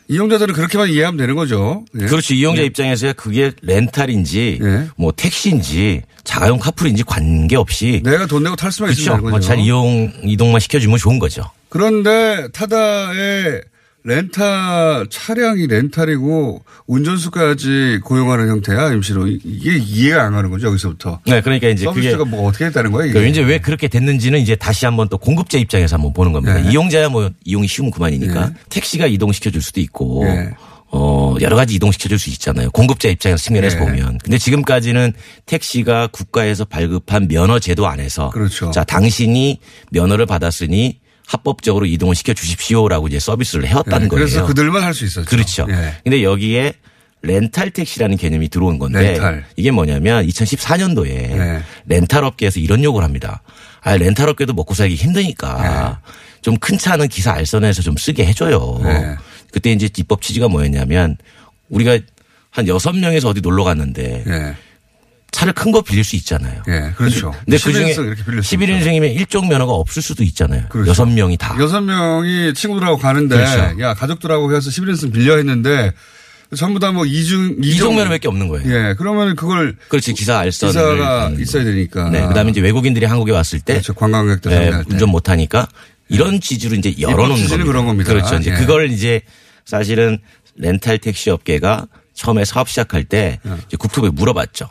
[0.09, 1.83] 이용자들은 그렇게만 이해하면 되는 거죠.
[1.99, 2.05] 예.
[2.05, 2.33] 그렇죠.
[2.33, 4.87] 이용자 입장에서야 그게 렌탈인지 예.
[4.95, 9.17] 뭐 택시인지 자가용 카풀인지 관계없이 내가 돈 내고 탈 수만 있으면 그렇죠.
[9.17, 9.47] 되는 뭐 거죠.
[9.47, 11.43] 잘 이용 이동만 시켜주면 좋은 거죠.
[11.69, 13.61] 그런데 타다의
[14.03, 21.67] 렌탈 차량이 렌탈이고 운전수까지 고용하는 형태야 임시로 이게 이해가 안 가는 거죠 여기서부터 네, 그러니까
[21.67, 24.85] 이제 그게 서비스가 뭐 어떻게 했다는 거야 이게 그 이제 왜 그렇게 됐는지는 이제 다시
[24.85, 26.53] 한번 또 공급자 입장에서 한번 보는 겁니다.
[26.61, 26.71] 네.
[26.71, 28.53] 이용자야 뭐 이용이 쉬우면 그만이니까 네.
[28.69, 30.51] 택시가 이동시켜 줄 수도 있고 네.
[30.89, 32.71] 어 여러 가지 이동시켜 줄 수 있잖아요.
[32.71, 33.85] 공급자 입장에서 측면에서 네.
[33.85, 34.19] 보면.
[34.19, 35.11] 근데 지금까지는
[35.45, 38.71] 택시가 국가에서 발급한 면허 제도 안에서 그렇죠.
[38.71, 39.59] 자, 당신이
[39.91, 44.25] 면허를 받았으니 합법적으로 이동을 시켜 주십시오라고 이제 서비스를 해왔다는 네, 거예요.
[44.25, 45.29] 그래서 그들만 할 수 있었죠.
[45.29, 45.67] 그렇죠.
[45.69, 45.95] 예.
[46.03, 46.73] 근데 여기에
[47.21, 49.45] 렌탈 택시라는 개념이 들어온 건데 렌탈.
[49.57, 51.61] 이게 뭐냐면 2014년도에 네.
[51.85, 53.41] 렌탈 업계에서 이런 요구를 합니다.
[53.81, 55.99] 아, 렌탈 업계도 먹고 살기 힘드니까
[56.41, 58.79] 좀큰 차는 기사 알선해서 좀 쓰게 해줘요.
[58.83, 59.15] 네.
[59.51, 61.17] 그때 이제 입법 취지가 뭐였냐면
[61.69, 61.99] 우리가
[62.49, 64.55] 한 여섯 명에서 어디 놀러 갔는데 예.
[65.31, 66.63] 차를 큰 거 빌릴 수 있잖아요.
[66.69, 67.31] 예, 그렇죠.
[67.45, 68.65] 근데 그 중에 11인승 이렇게 빌릴 수 있죠.
[68.65, 70.67] 11인승이면 일종 면허가 없을 수도 있잖아요.
[70.69, 70.89] 그렇죠.
[70.89, 71.55] 여섯 명이 다.
[71.59, 73.79] 여섯 명이 친구들하고 가는데 그렇죠.
[73.81, 75.91] 야 가족들하고 해서 11인승 빌려 했는데
[76.55, 78.71] 전부 다 뭐 이중 이종 면허밖에 없는 거예요.
[78.71, 81.69] 예, 그러면 그걸 그렇지 기사 알선을 기사가 있어야 거.
[81.71, 82.09] 되니까.
[82.09, 83.93] 네, 그다음에 이제 외국인들이 한국에 왔을 때 그렇죠.
[83.93, 84.71] 관광객들 네.
[84.89, 85.67] 운전 못 하니까
[86.07, 87.63] 이런 취지로 이제 열어놓는 겁니다.
[87.65, 88.13] 그런 겁니다.
[88.13, 88.35] 그렇죠.
[88.37, 88.55] 이제 예.
[88.55, 89.21] 그걸 이제
[89.65, 90.19] 사실은
[90.55, 93.77] 렌탈 택시 업계가 처음에 사업 시작할 때 예.
[93.77, 94.69] 국토부에 물어봤죠.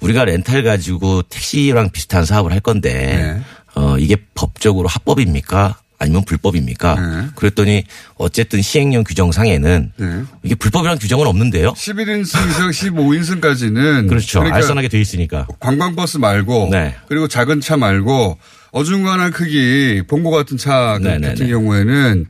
[0.00, 2.92] 우리가 렌탈 가지고 택시랑 비슷한 사업을 할 건데
[3.36, 3.42] 네.
[3.74, 5.78] 어 이게 법적으로 합법입니까?
[5.98, 6.94] 아니면 불법입니까?
[7.00, 7.26] 네.
[7.36, 7.84] 그랬더니
[8.16, 10.22] 어쨌든 시행령 규정상에는 네.
[10.42, 11.74] 이게 불법이라는 규정은 없는데요.
[11.74, 14.40] 11인승에서 15인승까지는 그렇죠.
[14.40, 15.46] 그러니까 알선하게 돼 있으니까.
[15.60, 16.96] 관광버스 말고 네.
[17.06, 18.36] 그리고 작은 차 말고
[18.72, 21.28] 어중간한 크기 봉고 같은 차 그- 네네네.
[21.28, 22.26] 같은 경우에는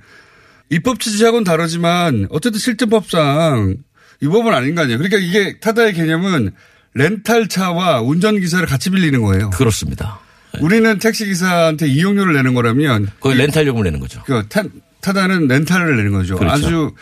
[0.70, 3.76] 입법 취지하고는 다르지만 어쨌든 실제법상
[4.22, 4.98] 이 법은 아닌 거 아니에요.
[4.98, 6.52] 그러니까 이게 타다의 개념은
[6.94, 9.50] 렌탈 차와 운전기사를 같이 빌리는 거예요.
[9.50, 10.20] 그렇습니다.
[10.60, 14.22] 우리는 택시기사한테 이용료를 내는 거라면 거의 렌탈 요금을 내는 거죠.
[14.26, 14.62] 그 타,
[15.00, 16.36] 타다는 렌탈을 내는 거죠.
[16.36, 16.54] 그렇죠.
[16.66, 16.94] 아주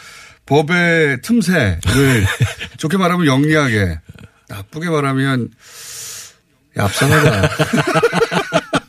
[0.47, 2.27] 법의 틈새를
[2.79, 3.99] 좋게 말하면 영리하게
[4.49, 5.49] 나쁘게 말하면
[6.77, 7.51] 얍상하다.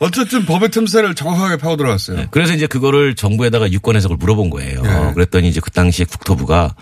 [0.00, 2.26] 어쨌든 법의 틈새를 정확하게 파고 들어갔어요.
[2.30, 4.82] 그래서 이제 그거를 정부에다가 유권 해석을 물어본 거예요.
[4.82, 5.12] 네.
[5.14, 6.74] 그랬더니 이제 그 당시에 국토부가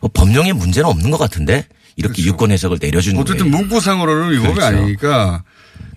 [0.00, 1.66] 어, 법령에 문제는 없는 것 같은데
[1.98, 3.32] 이렇게 유권 해석을 내려준 그렇죠.
[3.32, 3.66] 어쨌든 거예요.
[3.66, 4.66] 문구상으로는 위법이 그렇죠.
[4.66, 5.42] 아니니까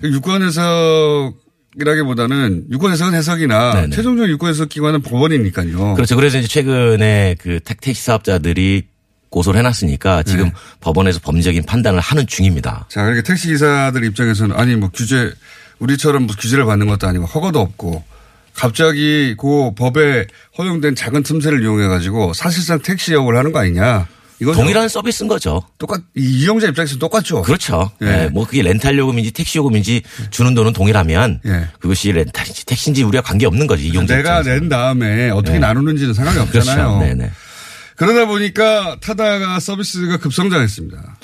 [0.01, 1.33] 그 유권 해석
[1.79, 3.95] 이라기보다는 유권 해석은 해석이나 네네.
[3.95, 5.93] 최종적 유권 해석 기관은 법원이니까요.
[5.93, 6.15] 그렇죠.
[6.15, 8.87] 그래서 이제 최근에 그 택- 택시 사업자들이
[9.29, 10.53] 고소를 해놨으니까 지금 네.
[10.81, 12.85] 법원에서 법리적인 판단을 하는 중입니다.
[12.89, 15.31] 자, 그러니까 택시 기사들 입장에서는 아니 뭐 규제
[15.79, 18.03] 우리처럼 뭐 규제를 받는 것도 아니고 허가도 없고
[18.53, 24.07] 갑자기 그 법에 허용된 작은 틈새를 이용해 가지고 사실상 택시 역을 하는 거 아니냐.
[24.41, 25.61] 이건 동일한 서비스인 거죠.
[25.77, 27.43] 똑같 이 이용자 입장에서 똑같죠.
[27.43, 27.91] 그렇죠.
[28.01, 28.23] 예.
[28.23, 30.01] 예, 뭐 그게 렌탈 요금인지 택시 요금인지
[30.31, 31.67] 주는 돈은 동일하면 예.
[31.79, 34.59] 그것이 렌탈인지 택시인지 우리가 관계 없는 거지 이용자 내가 입장에서.
[34.59, 35.59] 낸 다음에 어떻게 네.
[35.59, 36.99] 나누는지는 상관이 없잖아요.
[36.99, 37.31] 그렇죠.
[37.95, 41.17] 그러다 보니까 타다가 서비스가 급성장했습니다.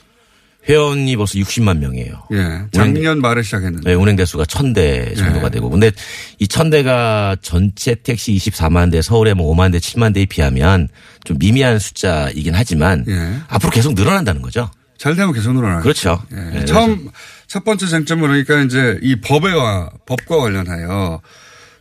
[0.68, 2.24] 회원이 벌써 60만 명이에요.
[2.34, 2.62] 예.
[2.72, 3.90] 작년 말에 시작했는데.
[3.90, 5.52] 네, 운행 대수가 1000대 정도가 예.
[5.52, 5.70] 되고.
[5.70, 5.92] 근데
[6.40, 10.90] 이 1000대가 전체 택시 24만 대, 서울에 뭐 5만 대, 7만 대에 비하면
[11.24, 13.40] 좀 미미한 숫자이긴 하지만 예.
[13.48, 14.70] 앞으로 계속 늘어난다는 거죠.
[14.98, 15.82] 잘 되면 계속 늘어나요.
[15.82, 16.22] 그렇죠.
[16.34, 16.62] 예.
[16.62, 17.10] 예, 처음
[17.48, 21.22] 첫 번째 쟁점은 그러니까 이제 이 법에와 법과 관련하여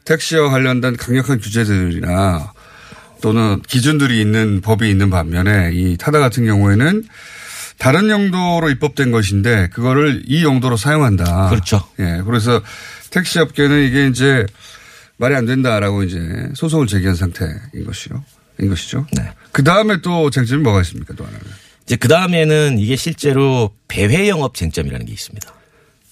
[0.04, 2.52] 택시와 관련된 강력한 규제들이나
[3.20, 7.02] 또는 기준들이 있는 법이 있는 반면에 이 타다 같은 경우에는
[7.78, 11.50] 다른 용도로 입법된 것인데 그거를 이 용도로 사용한다.
[11.50, 11.82] 그렇죠.
[11.98, 12.22] 예.
[12.24, 12.62] 그래서
[13.10, 14.46] 택시 업계는 이게 이제
[15.18, 16.18] 말이 안 된다라고 이제
[16.54, 17.50] 소송을 제기한 상태인
[17.86, 18.24] 것이요.
[18.60, 19.06] 인 것이죠.
[19.12, 19.30] 네.
[19.52, 21.14] 그 다음에 또 쟁점이 뭐가 있습니까?
[21.14, 21.44] 또 하나는.
[21.84, 25.52] 이제 그 다음에는 이게 실제로 배회 영업 쟁점이라는 게 있습니다.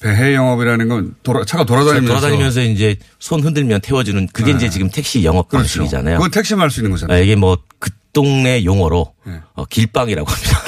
[0.00, 2.06] 배해 영업이라는 건 돌아, 차가 돌아다니면서.
[2.14, 4.56] 돌아다니면서 이제 손 흔들면 태워주는 그게 네.
[4.58, 5.78] 이제 지금 택시 영업 그렇죠.
[5.78, 6.16] 방식이잖아요.
[6.18, 7.16] 그건 택시만 할 수 있는 거잖아요.
[7.16, 9.40] 아, 이게 뭐 그 동네 용어로 네.
[9.54, 10.60] 어, 길빵이라고 합니다.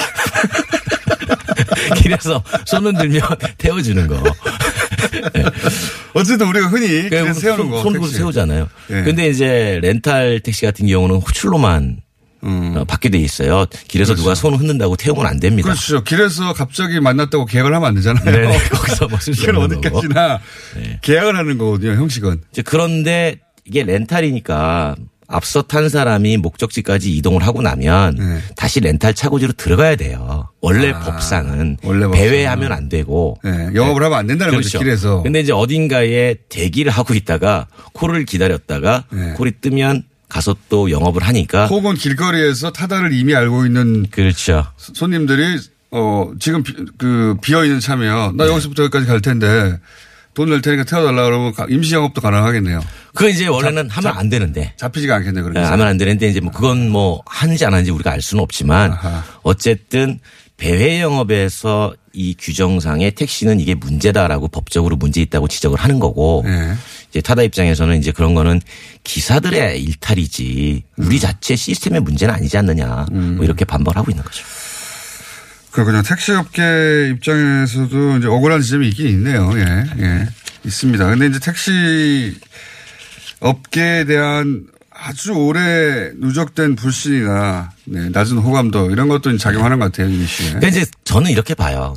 [1.97, 3.21] 길에서 손 흔들면
[3.57, 4.21] 태워주는 거.
[6.13, 7.81] 어쨌든 우리가 흔히 그러니까 세우는 거.
[7.81, 8.11] 손, 손으로.
[8.11, 8.69] 세우잖아요.
[8.91, 9.01] 예.
[9.03, 12.01] 근데 이제 렌탈 택시 같은 경우는 호출로만
[12.43, 12.73] 음.
[12.77, 13.65] 어, 받게 돼 있어요.
[13.87, 15.69] 길에서 누가 손 흔든다고 태우면 안 됩니다.
[15.69, 16.03] 그렇죠.
[16.03, 18.25] 길에서 갑자기 만났다고 계약을 하면 안 되잖아요.
[18.25, 18.59] 네네.
[18.69, 19.97] 거기서 수 그건 없는 거고.
[19.97, 20.39] 어디까지나
[21.01, 21.93] 계약을 하는 거거든요.
[21.93, 22.41] 형식은.
[22.65, 24.95] 그런데 이게 렌탈이니까
[25.27, 28.39] 앞서 탄 사람이 목적지까지 이동을 하고 나면 네.
[28.55, 30.47] 다시 렌탈 차고지로 들어가야 돼요.
[30.61, 32.09] 원래 아, 법상은 원래.
[32.09, 34.67] 배회하면 안 되고 네, 영업을 하면 안 된다는 그렇죠.
[34.67, 34.79] 거죠.
[34.79, 35.23] 길에서.
[35.23, 39.33] 근데 이제 어딘가에 대기를 하고 있다가 코를 기다렸다가 네.
[39.33, 44.65] 콜이 뜨면 가서 또 영업을 하니까 혹은 길거리에서 타다를 이미 알고 있는 그렇죠.
[44.77, 45.57] 손님들이
[45.91, 48.51] 어 지금 비, 그 비어 있는 차면 나 네.
[48.51, 49.77] 여기서부터 여기까지 갈 텐데
[50.37, 52.79] 돈 낼 테니까 태워달라 그러면 가- 임시 영업도 가능하겠네요.
[53.15, 55.59] 그거 이제 원래는 하면 안 되는데 잡히지가 않겠네 그렇게.
[55.59, 58.91] 예, 하면 안 되는데 이제 뭐 그건 뭐 하는지 안 하는지 우리가 알 수는 없지만
[58.91, 59.23] 아하.
[59.41, 60.19] 어쨌든
[60.57, 66.73] 배회 영업에서 이 규정상의 택시는 이게 문제다라고 법적으로 문제 있다고 지적을 하는 거고 네.
[67.09, 68.59] 이제 타다 입장에서는 이제 그런 거는
[69.03, 71.05] 기사들의 일탈이지 음.
[71.05, 74.43] 우리 자체 시스템의 문제는 아니지 않느냐 뭐 이렇게 반박을 하고 있는 거죠.
[75.77, 76.01] 그렇군요.
[76.01, 79.51] 택시업계 입장에서도 이제 억울한 지점이 있긴 있네요.
[79.57, 80.27] 예, 예.
[80.65, 81.05] 있습니다.
[81.05, 82.35] 근데 이제 택시
[83.41, 90.09] 업계에 대한 아주 오래 누적된 불신이나 네, 낮은 호감도 이런 것도 작용하는 것 같아요.
[90.09, 90.47] 이 씨에.
[90.47, 91.95] 그러니까 이제 저는 이렇게 봐요.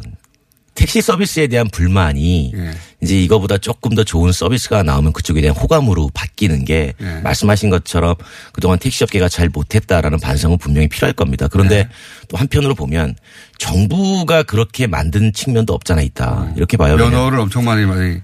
[0.81, 2.71] 택시 서비스에 대한 불만이 예.
[3.03, 7.21] 이제 이거보다 조금 더 좋은 서비스가 나오면 그쪽에 대한 호감으로 바뀌는 게 예.
[7.21, 8.15] 말씀하신 것처럼
[8.55, 11.49] 그동안 택시 업계가 잘 못했다라는 반성은 분명히 필요할 겁니다.
[11.49, 11.89] 그런데 예.
[12.29, 13.15] 또 한편으로 보면
[13.59, 16.55] 정부가 그렇게 만든 측면도 없잖아 있다.
[16.57, 16.97] 이렇게 봐요.
[16.97, 18.23] 면허를 엄청 많이 많이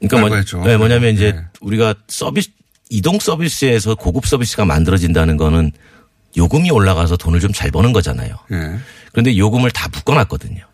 [0.00, 0.64] 그러니까 뭐.
[0.66, 1.40] 네, 뭐냐면 이제 네.
[1.60, 2.50] 우리가 서비스
[2.90, 5.70] 이동 서비스에서 고급 서비스가 만들어진다는 거는
[6.36, 8.34] 요금이 올라가서 돈을 좀 잘 버는 거잖아요.
[8.50, 8.78] 예.
[9.12, 10.65] 그런데 요금을 다 묶어놨거든요.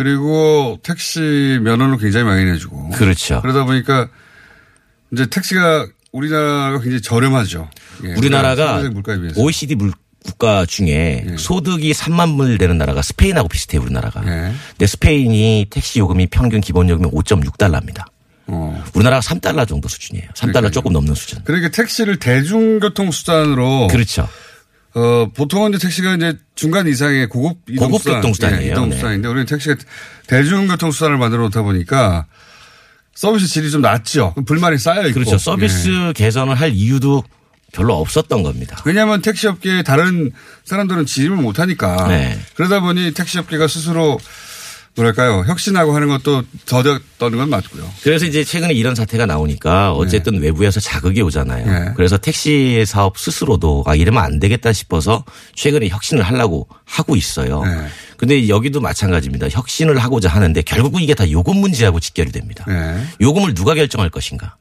[0.00, 3.42] 그리고 택시 면허를 굉장히 많이 내주고 그렇죠.
[3.42, 4.08] 그러다 보니까
[5.12, 7.68] 이제 택시가 우리나라가 굉장히 저렴하죠.
[8.04, 8.14] 예.
[8.14, 9.38] 우리나라가 비해서.
[9.38, 9.92] OECD 물-
[10.24, 14.22] 국가 중에 소득이 3만 불 되는 나라가 스페인하고 비슷해요, 우리나라가.
[14.26, 14.52] 예.
[14.70, 18.04] 근데 스페인이 택시 요금이 평균 기본 요금이 5.6달러입니다.
[18.46, 18.82] 어.
[18.94, 20.28] 우리나라가 3달러 정도 수준이에요.
[20.34, 20.70] 3달러 그러니까요.
[20.70, 21.40] 조금 넘는 수준.
[21.44, 24.26] 그러니까 택시를 대중교통 수단으로 그렇죠.
[24.94, 28.62] 어, 보통은 이제 택시가 이제 중간 이상의 고급 이동 고급 수단, 교통수단이에요.
[28.62, 28.96] 예, 이동 네.
[28.96, 29.76] 수단인데 우리는 택시가
[30.26, 32.26] 대중교통 수단을 만들어 놓다 보니까
[33.14, 34.34] 서비스 질이 좀 낮죠.
[34.46, 35.14] 불만이 쌓여 있고.
[35.14, 35.38] 그렇죠.
[35.38, 36.12] 서비스 예.
[36.12, 37.22] 개선을 할 이유도
[37.72, 38.82] 별로 없었던 겁니다.
[38.84, 40.32] 왜냐하면 택시업계 다른
[40.64, 42.08] 사람들은 진입을 못하니까.
[42.08, 42.38] 네.
[42.54, 44.18] 그러다 보니 택시업계가 스스로
[45.00, 47.90] 뭐랄까요 혁신하고 하는 것도 더뎠던 건 맞고요.
[48.02, 51.66] 그래서 이제 최근에 이런 사태가 나오니까 어쨌든 외부에서 자극이 오잖아요.
[51.66, 51.92] 네.
[51.96, 57.64] 그래서 택시 사업 스스로도 아 이러면 안 되겠다 싶어서 최근에 혁신을 하려고 하고 있어요.
[57.64, 57.86] 네.
[58.16, 59.48] 근데 여기도 마찬가지입니다.
[59.48, 62.64] 혁신을 하고자 하는데 결국은 이게 다 요금 문제하고 직결이 됩니다.
[62.68, 63.02] 네.
[63.20, 64.56] 요금을 누가 결정할 것인가?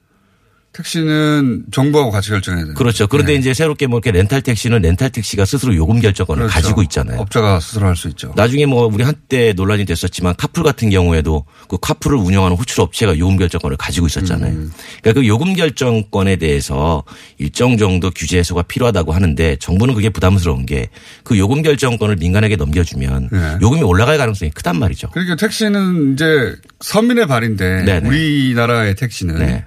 [0.72, 2.74] 택시는 정부하고 같이 결정해야 돼요.
[2.76, 3.08] 그렇죠.
[3.08, 3.40] 그런데 네.
[3.40, 6.54] 이제 새롭게 뭐 이렇게 렌탈 택시는 렌탈 택시가 스스로 요금 결정권을 그렇죠.
[6.54, 7.20] 가지고 있잖아요.
[7.20, 8.32] 업자가 스스로 할 수 있죠.
[8.36, 13.38] 나중에 뭐 우리 한때 논란이 됐었지만 카풀 같은 경우에도 그 카풀을 운영하는 호출 업체가 요금
[13.38, 14.54] 결정권을 가지고 있었잖아요.
[14.54, 14.72] 음.
[15.02, 17.04] 그러니까 그 요금 결정권에 대해서
[17.40, 20.88] 일정 정도 규제 해소가 필요하다고 하는데 정부는 그게 부담스러운 게
[21.24, 23.58] 그 요금 결정권을 민간에게 넘겨주면 네.
[23.62, 25.10] 요금이 올라갈 가능성이 크단 말이죠.
[25.12, 28.08] 그러니까 택시는 이제 서민의 발인데 네네.
[28.08, 29.66] 우리나라의 택시는 네.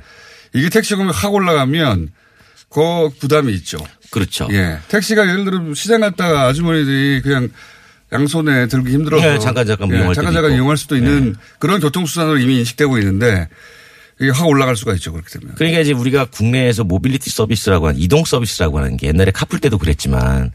[0.55, 2.11] 이게 택시 요금이 확 올라가면
[2.69, 3.79] 그 부담이 있죠.
[4.11, 4.49] 그렇죠.
[4.53, 4.79] 예.
[4.89, 7.49] 택시가 예를 들어 시장 갔다가 아주머니들이 그냥
[8.13, 10.53] 양손에 들기 힘들어서 네, 잠깐 잠깐 예, 이용할 잠깐 잠깐.
[10.53, 13.49] 이용할 수도 있는 그런 교통수단으로 이미 인식되고 있는데
[14.21, 15.13] 이게 확 올라갈 수가 있죠.
[15.13, 15.55] 그렇게 되면.
[15.55, 20.53] 그러니까 이제 우리가 국내에서 모빌리티 서비스라고 하는 이동 서비스라고 하는 게 옛날에 카풀 때도 그랬지만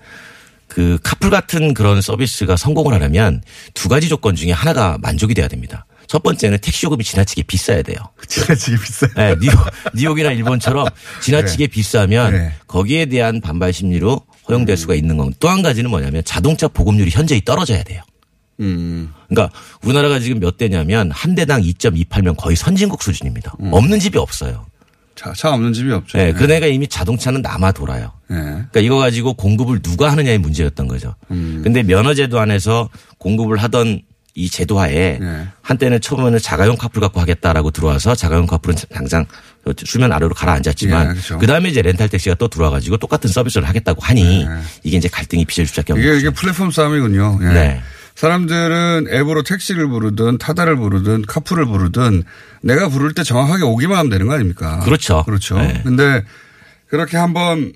[0.68, 3.42] 그 카풀 같은 그런 서비스가 성공을 하려면
[3.74, 5.86] 두 가지 조건 중에 하나가 만족이 돼야 됩니다.
[6.08, 7.98] 첫 번째는 택시 요금이 지나치게 비싸야 돼요.
[8.28, 9.08] 지나치게 비싸.
[9.16, 9.56] 네, 뉴욕,
[9.94, 10.88] 뉴욕이나 일본처럼
[11.22, 12.54] 지나치게 비싸면 네.
[12.68, 17.42] 거기에 대한 반발 심리로 허용될 수가 있는 건 또 한 가지는 뭐냐면 자동차 보급률이 현저히
[17.44, 18.02] 떨어져야 돼요.
[18.60, 19.14] 음.
[19.30, 23.54] 그러니까 우리나라가 지금 몇 대냐면 한 대당 2.28명이면 거의 선진국 수준입니다.
[23.72, 24.66] 없는 집이 없어요.
[25.16, 26.18] 차, 차 없는 집이 없죠.
[26.18, 28.14] 네, 그네가 이미 자동차는 남아 돌아요.
[28.30, 28.38] 네.
[28.38, 31.16] 그러니까 이거 가지고 공급을 누가 하느냐의 문제였던 거죠.
[31.32, 31.62] 음.
[31.64, 34.02] 근데 면허제도 안에서 공급을 하던
[34.38, 35.48] 이 제도하에 네.
[35.64, 39.26] 한때는 처음에는 자가용 카풀 갖고 하겠다라고 들어와서 자가용 카풀은 당장
[39.84, 41.40] 수면 아래로 가라앉았지만 예, 그렇죠.
[41.40, 44.62] 그 다음에 이제 렌탈 택시가 또 들어와 가지고 똑같은 서비스를 하겠다고 하니 네.
[44.84, 46.20] 이게 이제 갈등이 빚을 수밖에 없는 이게.
[46.20, 47.40] 이게 플랫폼 싸움이군요.
[47.42, 47.46] 예.
[47.46, 47.82] 네.
[48.14, 52.24] 사람들은 앱으로 택시를 부르든 타다를 부르든 카풀을 부르든
[52.62, 54.82] 내가 부를 때 정확하게 오기만 하면 되는 거 아닙니까?
[54.82, 55.24] 그렇죠.
[55.24, 55.58] 그렇죠.
[55.58, 55.82] 네.
[55.84, 56.24] 근데
[56.90, 57.74] 그렇게 한번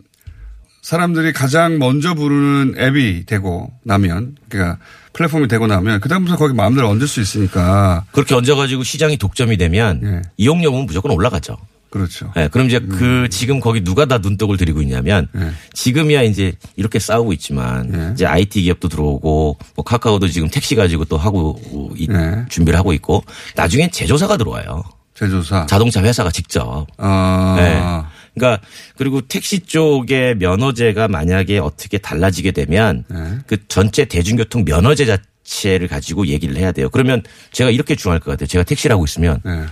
[0.83, 4.77] 사람들이 가장 먼저 부르는 앱이 되고 나면 그러니까
[5.13, 10.21] 플랫폼이 되고 나면 그다음부터 거기 마음대로 얹을 수 있으니까 그렇게 얹어가지고 시장이 독점이 되면 예.
[10.37, 11.57] 이용 여부는 무조건 올라가죠.
[11.89, 12.31] 그렇죠.
[12.37, 15.51] 네, 그럼 이제 그 지금 거기 누가 다 눈독을 들이고 있냐면 네.
[15.73, 18.09] 지금이야 이제 이렇게 싸우고 있지만 네.
[18.13, 21.59] 이제 IT 기업도 들어오고 뭐 카카오도 지금 택시 가지고 또 하고
[21.97, 22.45] 이- 네.
[22.47, 23.25] 준비를 하고 있고
[23.57, 24.83] 나중엔 제조사가 들어와요.
[25.15, 25.65] 제조사.
[25.65, 26.87] 자동차 회사가 직접.
[26.97, 28.09] 아.
[28.33, 28.39] 네.
[28.39, 28.65] 그러니까
[28.97, 33.37] 그리고 택시 쪽의 면허제가 만약에 어떻게 달라지게 되면 네.
[33.47, 35.05] 그 전체 대중교통 면허제
[35.43, 36.89] 자체를 가지고 얘기를 해야 돼요.
[36.89, 38.47] 그러면 제가 이렇게 주장할 것 같아요.
[38.47, 39.63] 제가 택시를 하고 있으면 네.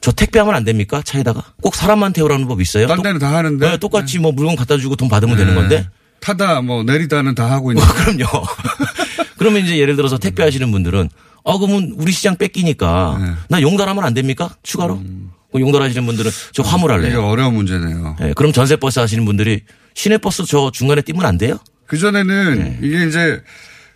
[0.00, 1.02] 저 택배하면 안 됩니까?
[1.04, 2.86] 차에다가 꼭 사람만 태우라는 법 있어요?
[2.86, 3.68] 딴 똑- 데는 다 하는데.
[3.70, 5.88] 네, 똑같이 뭐 물건 갖다 주고 돈 받으면 되는 건데.
[6.20, 7.84] 타다 뭐 내리다는 다 하고 있는.
[7.84, 8.24] 그럼요.
[9.38, 11.08] 그러면 이제 예를 들어서 택배 하시는 분들은
[11.44, 13.32] 아, 그러면 우리 시장 뺏기니까 네.
[13.48, 14.50] 나 용달하면 안 됩니까?
[14.62, 14.96] 추가로?
[14.98, 17.26] 그럼 용달하시는 분들은 저 이게 화물할래요.
[17.26, 18.16] 어려운 문제네요.
[18.20, 19.62] 네, 그럼 전세버스 하시는 분들이
[19.94, 21.58] 시내버스 저 중간에 뛰면 안 돼요?
[21.86, 22.78] 그전에는 네.
[22.82, 23.42] 이게 이제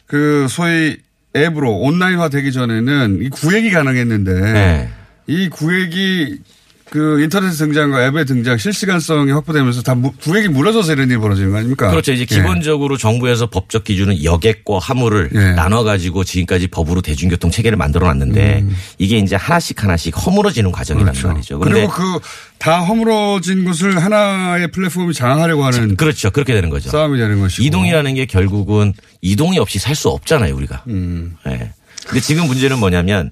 [0.06, 0.96] 그 소위
[1.36, 4.88] 앱으로 온라인화 되기 전에는 이 구획이 가능했는데 네.
[5.26, 6.38] 이 구획이
[6.92, 11.56] 그 인터넷 등장과 앱의 등장 실시간성이 확보되면서 다 무- 구획이 무너져서 이런 일이 벌어지는 거
[11.56, 11.88] 아닙니까?
[11.90, 12.12] 그렇죠.
[12.12, 12.24] 이제 예.
[12.26, 15.38] 기본적으로 정부에서 법적 기준은 여객과 화물을 예.
[15.52, 18.66] 나눠가지고 지금까지 법으로 대중교통 체계를 만들어 놨는데
[18.98, 21.12] 이게 이제 하나씩 하나씩 허물어지는 과정이란 음.
[21.14, 21.28] 그렇죠.
[21.28, 21.58] 말이죠.
[21.60, 22.20] 그런데 그리고 그
[22.62, 26.30] 다 허물어진 것을 하나의 플랫폼이 장악하려고 하는 그렇죠.
[26.30, 26.90] 그렇게 되는 거죠.
[26.90, 27.60] 싸움이 되는 것이고.
[27.64, 30.84] 이동이라는 게 결국은 이동이 없이 살 수 없잖아요, 우리가.
[30.86, 31.34] 음.
[31.48, 31.72] 예.
[32.06, 33.30] 근데 지금 문제는 뭐냐면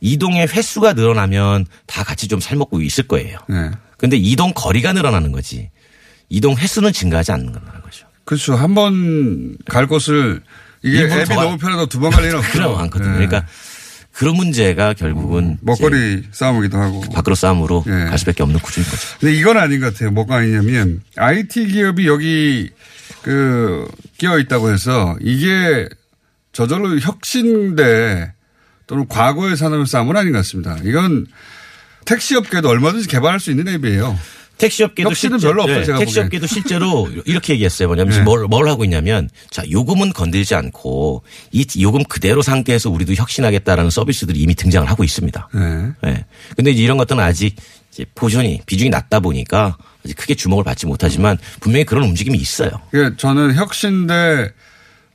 [0.00, 3.38] 이동의 횟수가 늘어나면 다 같이 좀 살먹고 있을 거예요.
[3.48, 3.70] 네.
[3.98, 5.70] 근데 이동 거리가 늘어나는 거지.
[6.28, 8.06] 이동 횟수는 증가하지 않는 거죠.
[8.24, 8.54] 그렇죠.
[8.56, 10.42] 한 번 갈 곳을
[10.82, 12.52] 이게 앱이 너무 편해서 두 번 갈 일은 없죠.
[12.52, 13.10] 그럼 많거든요.
[13.18, 13.26] 네.
[13.26, 13.46] 그러니까
[14.12, 17.00] 그런 문제가 결국은 이제 먹거리 싸움이기도 하고.
[17.12, 17.90] 밖으로 싸움으로 예.
[17.90, 19.18] 갈 수밖에 없는 구조인 거죠.
[19.20, 20.10] 근데 이건 아닌 것 같아요.
[20.10, 22.70] 뭐가 아니냐면 IT 기업이 여기
[23.22, 23.86] 그
[24.18, 25.86] 끼어 있다고 해서 이게
[26.52, 28.32] 저절로 혁신대
[28.86, 30.76] 또는 과거의 산업의 싸움은 아닌 것 같습니다.
[30.84, 31.26] 이건
[32.04, 34.16] 택시업계도 얼마든지 개발할 수 있는 앱이에요.
[34.58, 37.88] 택시업계도 혁신은 실제- 별로 없어요, 네, 제가 택시업계도 실제로 이렇게 얘기했어요.
[37.88, 38.22] 뭐냐면 네.
[38.22, 44.38] 뭘, 뭘 하고 있냐면 자 요금은 건들지 않고 이 요금 그대로 상태에서 우리도 혁신하겠다라는 서비스들이
[44.40, 45.48] 이미 등장을 하고 있습니다.
[45.52, 45.92] 네.
[46.02, 46.24] 네.
[46.56, 47.56] 근데 이제 이런 것들은 아직
[47.92, 52.70] 이제 포션이 비중이 낮다 보니까 아직 크게 주목을 받지 못하지만 분명히 그런 움직임이 있어요.
[52.92, 54.52] 그 저는 혁신대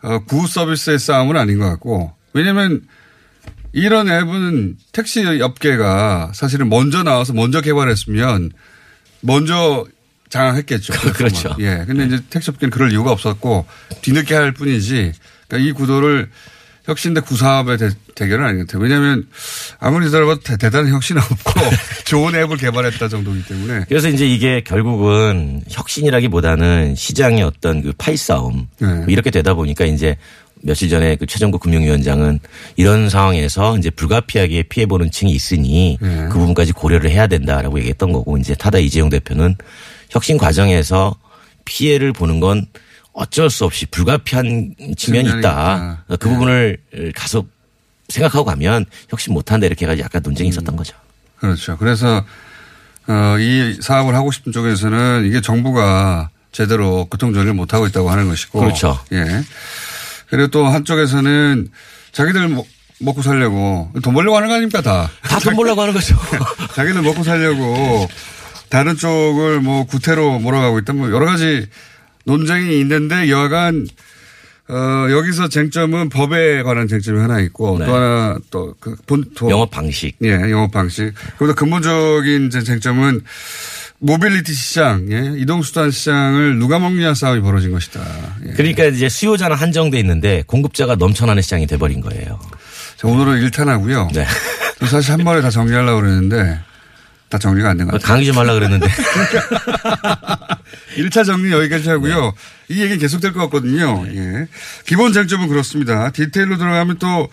[0.03, 2.81] 어, 구호 서비스의 싸움은 아닌 것 같고 왜냐하면
[3.73, 8.51] 이런 앱은 택시 업계가 사실은 먼저 나와서 먼저 개발했으면
[9.21, 9.85] 먼저
[10.29, 10.93] 장악했겠죠.
[11.13, 11.55] 그렇죠.
[11.59, 11.83] 예.
[11.85, 13.65] 근데 이제 택시 업계는 그럴 이유가 없었고
[14.01, 15.13] 뒤늦게 할 뿐이지
[15.47, 16.29] 그러니까 이 구도를
[16.85, 18.81] 혁신대 구사업의 대, 대결은 아닌 것 같아요.
[18.81, 19.27] 왜냐하면
[19.79, 21.59] 아무리 들어봐도 대- 대단한 혁신은 없고
[22.05, 28.67] 좋은 앱을 개발했다 정도이기 때문에 그래서 이제 이게 결국은 혁신이라기보다는 시장의 어떤 그 파이 싸움
[28.79, 28.87] 네.
[28.87, 30.17] 뭐 이렇게 되다 보니까 이제
[30.63, 32.39] 며칠 전에 그 최정국 금융위원장은
[32.75, 36.27] 이런 상황에서 이제 불가피하게 피해보는 층이 있으니 네.
[36.29, 39.55] 그 부분까지 고려를 해야 된다라고 얘기했던 거고 이제 타다 이재용 대표는
[40.09, 41.15] 혁신 과정에서
[41.65, 42.65] 피해를 보는 건
[43.13, 45.39] 어쩔 수 없이 불가피한 측면이 있다.
[45.39, 46.03] 있다.
[46.07, 46.33] 그 네.
[46.33, 46.77] 부분을
[47.15, 47.43] 가서
[48.09, 50.51] 생각하고 가면 혁신 못한다 이렇게 해가지고 약간 논쟁이 음.
[50.51, 50.95] 있었던 거죠.
[51.37, 51.77] 그렇죠.
[51.77, 52.23] 그래서
[53.07, 58.27] 어, 이 사업을 하고 싶은 쪽에서는 이게 정부가 제대로 교통 조리를 못 하고 있다고 하는
[58.27, 58.59] 것이고.
[58.59, 58.99] 그렇죠.
[59.13, 59.25] 예.
[60.31, 61.67] 그리고 또 한쪽에서는
[62.13, 62.67] 자기들 먹-
[62.99, 65.09] 먹고 살려고 돈 벌려고 하는 거 아닙니까 다.
[65.23, 66.15] 다 돈 벌려고 하는 거죠.
[66.75, 68.07] 자기들 먹고 살려고
[68.69, 71.67] 다른 쪽을 뭐 구태로 몰아가고 있다 뭐 여러 가지
[72.25, 73.87] 논쟁이 있는데 여하간
[74.69, 77.85] 어, 여기서 쟁점은 법에 관한 쟁점이 하나 있고 네.
[77.85, 80.15] 또 하나 또그본 영업 방식.
[80.23, 81.11] 예, 영업 방식.
[81.33, 83.21] 그보다 근본적인 쟁점은
[84.11, 88.01] 모빌리티 시장, 예, 이동수단 시장을 누가 먹느냐 싸움이 벌어진 것이다.
[88.47, 88.53] 예.
[88.53, 92.39] 그러니까 이제 수요자는 한정돼 있는데 공급자가 넘쳐나는 시장이 돼버린 거예요.
[92.97, 94.25] 자, 오늘은 일탄하고요 네.
[94.87, 96.59] 사실 한 번에 다 정리하려고 그랬는데
[97.29, 98.07] 다 정리가 안 된 것 같아요.
[98.07, 98.87] 강의 좀 하려 그랬는데.
[100.97, 102.33] 1차 정리 여기까지 하고요.
[102.69, 104.03] 이 얘기 계속될 것 같거든요.
[104.15, 104.47] 예.
[104.87, 106.09] 기본 쟁점은 그렇습니다.
[106.11, 107.29] 디테일로 들어가면 또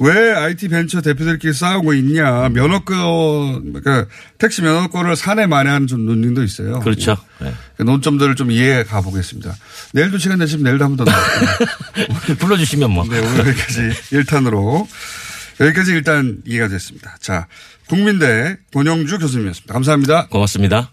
[0.00, 2.48] 왜 IT 벤처 대표들끼리 싸우고 있냐.
[2.50, 4.06] 면허권, 그러니까
[4.38, 6.80] 택시 면허권을 사내 만회하는 좀 논쟁도 있어요.
[6.80, 7.16] 그렇죠.
[7.40, 7.52] 네.
[7.76, 9.54] 그 논점들을 좀 이해해 가보겠습니다.
[9.92, 12.36] 내일도 시간 되시면 내일도 한 번 더 나올게요.
[12.38, 13.04] 불러주시면 뭐.
[13.08, 13.80] 네, 오늘 여기까지
[14.12, 14.86] 1탄으로.
[15.60, 17.16] 여기까지 일단 이해가 됐습니다.
[17.20, 17.46] 자,
[17.88, 19.72] 국민대 권영주 교수님이었습니다.
[19.72, 20.26] 감사합니다.
[20.28, 20.90] 고맙습니다.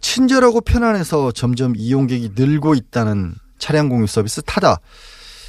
[0.00, 4.78] 친절하고 편안해서 점점 이용객이 늘고 있다는 차량 공유 서비스 타다.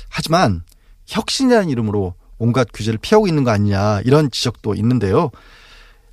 [0.09, 0.61] 하지만
[1.09, 5.31] 혁신이라는 이름으로 온갖 규제를 피하고 있는 거 아니냐 이런 지적도 있는데요.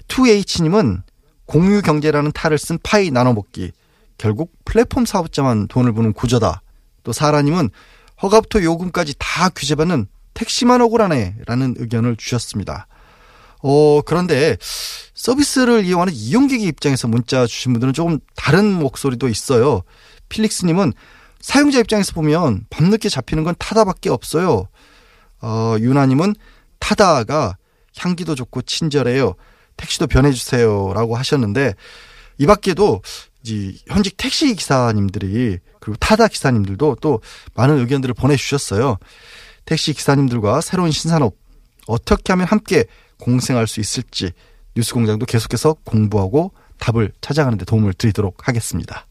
[0.09, 1.03] 2H님은
[1.47, 3.73] 공유 경제라는 탈을 쓴 파이 나눠 먹기.
[4.19, 6.63] 결국 플랫폼 사업자만 돈을 부는 구조다.
[7.05, 7.71] 또 사라님은
[8.23, 12.87] 허가부터 요금까지 다 규제받는 택시만 억울하네 라는 의견을 주셨습니다.
[13.63, 14.57] 어, 그런데
[15.15, 19.83] 서비스를 이용하는 이용객의 입장에서 문자 주신 분들은 조금 다른 목소리도 있어요.
[20.29, 20.93] 필릭스님은
[21.41, 24.69] 사용자 입장에서 보면 밤늦게 잡히는 건 타다밖에 없어요.
[25.47, 26.35] 어, 유나님은
[26.81, 27.57] 타다가
[27.97, 29.37] 향기도 좋고 친절해요.
[29.77, 30.93] 택시도 변해주세요.
[30.93, 31.75] 라고 하셨는데,
[32.39, 33.01] 이 밖에도
[33.45, 37.21] 이제 현직 택시 기사님들이, 그리고 타다 기사님들도 또
[37.55, 38.99] 많은 의견들을 보내주셨어요.
[39.65, 41.37] 택시 기사님들과 새로운 신산업,
[41.87, 42.85] 어떻게 하면 함께
[43.21, 44.33] 공생할 수 있을지
[44.75, 49.07] 뉴스 공장도 계속해서 공부하고 답을 찾아가는 데 도움을 드리도록 하겠습니다.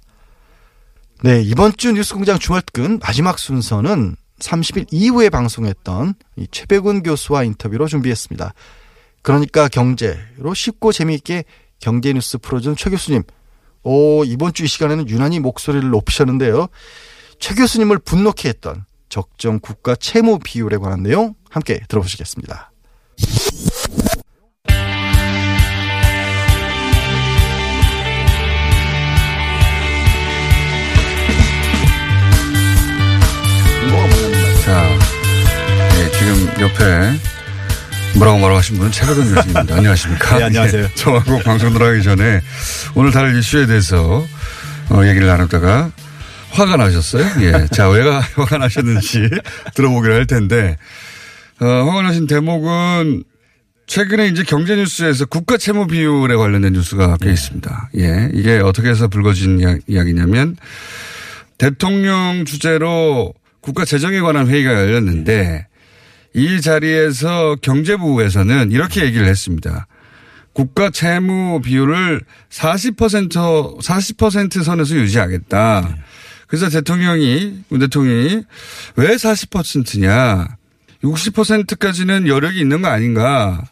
[1.24, 7.44] 네, 이번 주 뉴스 공장 주말 특근 마지막 순서는 30일 이후에 방송했던 이 최백운 교수와
[7.44, 8.54] 인터뷰로 준비했습니다.
[9.22, 11.46] 그러니까 경제로 쉽고 재미있게
[11.80, 13.24] 경제 뉴스 풀어준 최 교수님.
[13.84, 16.68] 오, 이번 주 이 시간에는 유난히 목소리를 높이셨는데요.
[17.40, 22.72] 최 교수님을 분노케 했던 적정 국가 채무 비율에 관한 내용 함께 들어보시겠습니다.
[34.66, 34.90] 자,
[35.90, 37.20] 네, 지금 옆에
[38.18, 39.76] 뭐라고 뭐라고 하신 분은 최백은 교수님입니다.
[39.78, 40.38] 안녕하십니까?
[40.38, 40.84] 네, 안녕하세요.
[40.84, 42.42] 예, 저하고 방송 들어가기 전에
[42.96, 44.26] 오늘 다룰 이슈에 대해서
[44.90, 45.92] 어, 얘기를 나누다가
[46.52, 47.26] 화가 나셨어요?
[47.42, 47.68] 예.
[47.72, 49.30] 자, 왜가 화가 나셨는지
[49.76, 50.78] 들어보기로 할 텐데,
[51.60, 53.24] 어, 화가 나신 대목은
[53.88, 57.90] 최근에 이제 경제 뉴스에서 국가 채무 비율에 관련된 뉴스가 꽤 있습니다.
[57.98, 58.30] 예.
[58.34, 60.56] 이게 어떻게 해서 불거진 이야- 이야기냐면
[61.58, 63.34] 대통령 주재로
[63.66, 65.66] 국가 재정에 관한 회의가 열렸는데
[66.36, 69.88] 이 자리에서 경제부에서는 이렇게 얘기를 했습니다.
[70.54, 75.98] 국가 채무 비율을 40% 40% 선에서 유지하겠다.
[76.46, 78.44] 그래서 대통령이 문 대통령이
[78.98, 80.48] 왜 40%냐?
[81.04, 83.64] 60%까지는 여력이 있는 거 아닌가?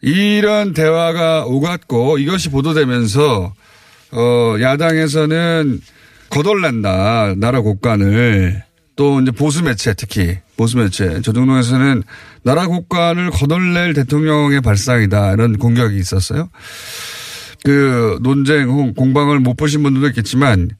[0.00, 3.52] 이런 대화가 오갔고 이것이 보도되면서
[4.12, 5.82] 어 야당에서는
[6.30, 8.64] 거덜난다 나라 국간을
[8.96, 12.02] 또 이제 보수 매체 특히 보수 매체 조중동에서는
[12.42, 16.48] 나라 국간을 거덜낼 대통령의 발상이다 이런 공격이 있었어요.
[17.62, 20.70] 그 논쟁 공방을 못 보신 분들도 있겠지만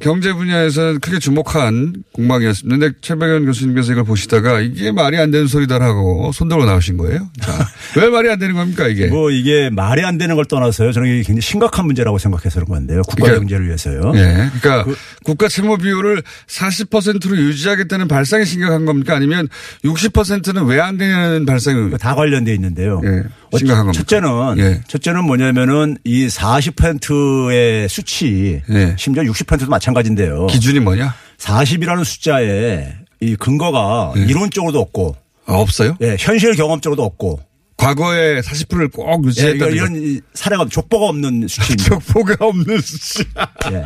[0.00, 2.88] 경제 분야에서는 크게 주목한 공방이었습니다.
[3.00, 7.28] 최백현 교수님께서 이걸 보시다가 이게 말이 안 되는 소리다라고 손들고 나오신 거예요.
[7.40, 7.52] 자,
[8.00, 9.06] 왜 말이 안 되는 겁니까 이게?
[9.08, 10.92] 뭐 이게 말이 안 되는 걸 떠나서요.
[10.92, 13.02] 저는 이게 굉장히 심각한 문제라고 생각해서 그런 건데요.
[13.02, 14.12] 국가 그러니까- 경제를 위해서요.
[14.16, 14.50] 예.
[14.60, 14.86] 그러니까
[15.24, 19.14] 국가 채무 비율을 40%로 유지하겠다는 발상이 심각한 겁니까?
[19.14, 19.48] 아니면
[19.84, 23.02] 60%는 왜 안 되냐는 발상이 다 관련돼 있는데요.
[23.04, 23.22] 예,
[23.58, 23.92] 심각한.
[23.92, 24.80] 첫째는 예.
[24.86, 28.94] 첫째는 뭐냐면은 이 40%의 수치 예.
[28.98, 30.46] 심지어 60%도 마찬가지인데요.
[30.46, 31.14] 기준이 뭐냐?
[31.38, 34.22] 40이라는 숫자에 이 근거가 네.
[34.22, 35.96] 이론적으로도 없고 아, 없어요?
[36.00, 37.40] 예, 현실 경험적으로도 없고
[37.80, 39.64] 과거에 40%를 꼭 예, 유지했다.
[39.66, 41.84] 그러니까 이런 이 사례가 족보가 없는 수치입니다.
[41.88, 43.24] 족보가 없는 수치.
[43.72, 43.82] 예.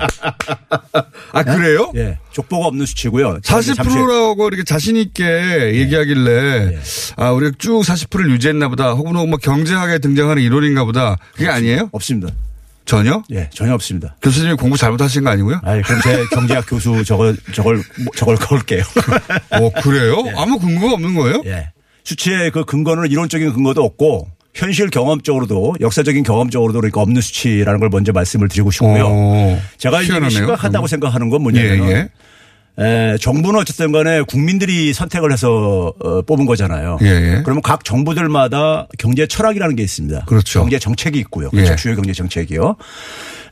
[1.32, 1.92] 아, 그래요?
[1.94, 3.38] 예, 족보가 없는 수치고요.
[3.42, 6.76] 잠시- 40%라고 이렇게 자신 있게 얘기하길래,
[7.16, 8.92] 아, 우리가 쭉 40%를 유지했나 보다.
[8.92, 11.16] 혹은 뭐 경제학에 등장하는 이론인가 보다.
[11.32, 11.88] 그게 아니에요?
[11.92, 12.32] 없습니다.
[12.86, 13.22] 전혀?
[13.30, 14.16] 예, 전혀 없습니다.
[14.20, 15.60] 교수님이 공부 잘못하신 거 아니고요?
[15.62, 17.82] 아이, 그럼 제 경제학 교수 저걸 저걸
[18.16, 18.82] 저걸 걸게요.
[19.52, 20.22] 어, 그래요?
[20.36, 21.42] 아무 근거가 없는 거예요?
[21.46, 21.70] 예.
[22.04, 28.12] 수치의 그 근거는 이론적인 근거도 없고 현실 경험적으로도 역사적인 경험적으로도 그러니까 없는 수치라는 걸 먼저
[28.12, 29.06] 말씀을 드리고 싶고요.
[29.08, 30.02] 어, 제가.
[30.02, 30.86] 심각하다고 그럼.
[30.86, 32.08] 생각하는 건 뭐냐면 예, 예.
[32.76, 36.98] 에, 정부는 어쨌든 간에 국민들이 선택을 해서 어, 뽑은 거잖아요.
[37.02, 37.42] 예, 예.
[37.44, 40.24] 그러면 각 정부들마다 경제 철학이라는 게 있습니다.
[40.26, 40.60] 그렇죠.
[40.60, 41.50] 경제 정책이 있고요.
[41.52, 41.56] 예.
[41.56, 41.76] 그렇죠.
[41.76, 42.74] 주요 경제 정책이요.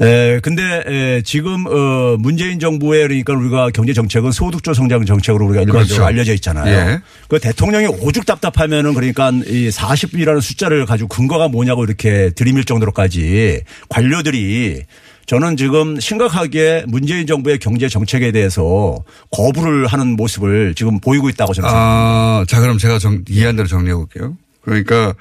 [0.00, 5.62] 에, 근데 에, 지금 어, 문재인 정부의 그러니까 우리가 경제 정책은 소득주 성장 정책으로 우리가
[5.62, 6.04] 일반적으로 그렇죠.
[6.04, 6.74] 알려져 있잖아요.
[6.74, 7.00] 예.
[7.28, 14.82] 그 대통령이 오죽 답답하면은 그러니까 이 40이라는 숫자를 가지고 근거가 뭐냐고 이렇게 들이밀 정도로까지 관료들이
[15.26, 18.96] 저는 지금 심각하게 문재인 정부의 경제 정책에 대해서
[19.30, 22.40] 거부를 하는 모습을 지금 보이고 있다고 저는 생각합니다.
[22.40, 24.36] 아, 자, 그럼 제가 정, 이해한 대로 정리해 볼게요.
[24.62, 25.14] 그러니까,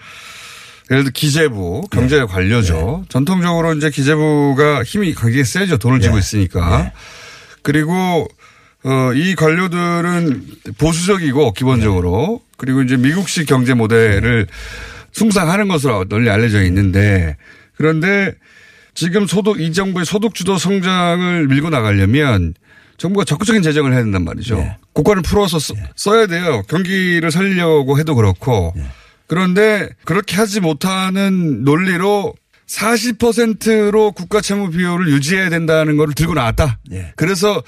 [0.90, 3.06] 예를 들어 기재부, 경제 관료죠.
[3.10, 5.78] 전통적으로 이제 기재부가 힘이 굉장히 세죠.
[5.78, 6.92] 돈을 쥐고 있으니까.
[7.62, 8.28] 그리고,
[8.84, 10.46] 어, 이 관료들은
[10.78, 12.42] 보수적이고, 기본적으로.
[12.58, 14.48] 그리고 이제 미국식 경제 모델을
[15.14, 17.38] 숭상하는 것으로 널리 알려져 있는데,
[17.76, 18.34] 그런데
[18.94, 22.54] 지금 소득, 이 정부의 소득 주도 성장을 밀고 나가려면
[22.98, 24.58] 정부가 적극적인 재정을 해야 된단 말이죠.
[24.60, 24.78] 예.
[24.94, 26.62] 국가를 풀어서 써, 써야 돼요.
[26.68, 28.74] 경기를 살리려고 해도 그렇고.
[29.28, 32.36] 그런데 그렇게 하지 못하는 논리로
[32.68, 36.80] 40%로 국가 채무 비율을 유지해야 된다는 거를 들고 나왔다.
[36.92, 37.14] 예.
[37.16, 37.62] 그래서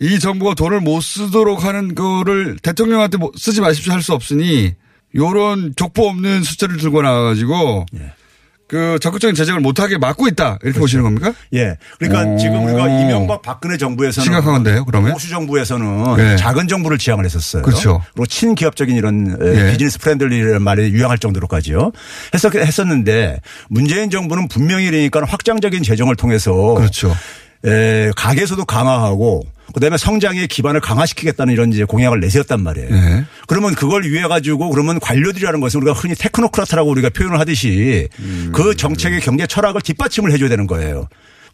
[0.00, 4.74] 이 정부가 돈을 못 쓰도록 하는 거를 대통령한테 뭐 쓰지 마십시오 할 수 없으니
[5.14, 8.12] 요런 족보 없는 숫자를 들고 나와가지고 예.
[8.68, 11.32] 그 적극적인 재정을 못하게 막고 있다 이렇게 보시는 겁니까?
[11.54, 11.76] 예.
[11.98, 12.38] 그러니까 오.
[12.38, 15.14] 지금 우리가 이명박 박근혜 정부에서는 심각한 건데요, 그러면?
[15.14, 16.36] 보수 정부에서는 네.
[16.36, 17.62] 작은 정부를 지향을 했었어요.
[17.62, 18.02] 그렇죠.
[18.12, 19.72] 그리고 친기업적인 이런 에, 예.
[19.72, 21.92] business friendly라는 말이 유행할 정도로까지요.
[22.34, 27.16] 했었, 했었는데 문재인 정부는 분명히 그러니까 확장적인 재정을 통해서 그렇죠.
[27.64, 29.44] 에, 가계소득도 강화하고
[29.74, 32.90] 그다음에 성장의 기반을 강화시키겠다는 이런 이제 공약을 내세웠단 말이에요.
[32.90, 33.24] 네.
[33.46, 38.52] 그러면 그걸 위해 가지고 그러면 관료들이라는 것은 우리가 흔히 테크노크라트라고 우리가 표현을 하듯이 음.
[38.54, 41.08] 그 정책의 경제 철학을 뒷받침을 해줘야 되는 거예요.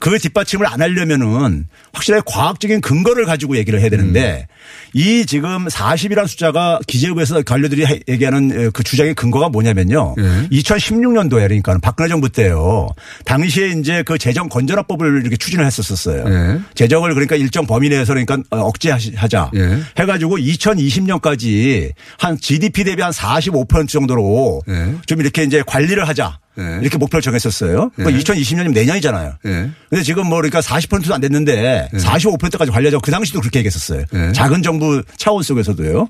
[0.05, 4.55] 그 뒷받침을 안 하려면은 확실하게 과학적인 근거를 가지고 얘기를 해야 되는데 음.
[4.93, 10.15] 이 지금 40이라는 숫자가 기재부에서 관료들이 해- 얘기하는 그 주장의 근거가 뭐냐면요.
[10.19, 10.49] 예.
[10.51, 12.89] 2016년도에 그러니까 박근혜 정부 때요.
[13.25, 16.25] 당시에 이제 그 재정 건전화법을 이렇게 추진을 했었었어요.
[16.29, 16.61] 예.
[16.75, 19.79] 재정을 그러니까 일정 범위 내에서 그러니까 억제하자 예.
[19.99, 24.97] 해가지고 2020년까지 한 GDP 대비 한 45% 정도로 예.
[25.07, 26.39] 좀 이렇게 이제 관리를 하자.
[26.59, 26.79] 예.
[26.81, 27.91] 이렇게 목표를 정했었어요.
[27.97, 28.19] 그 예.
[28.19, 29.35] 2020년이면 내년이잖아요.
[29.47, 29.71] 예.
[29.91, 34.05] 근데 지금 뭐 그러니까 40%도 안 됐는데 45%까지 관리하자고 그 당시도 그렇게 얘기했었어요.
[34.15, 34.33] 예.
[34.33, 36.09] 작은 정부 차원 속에서도요.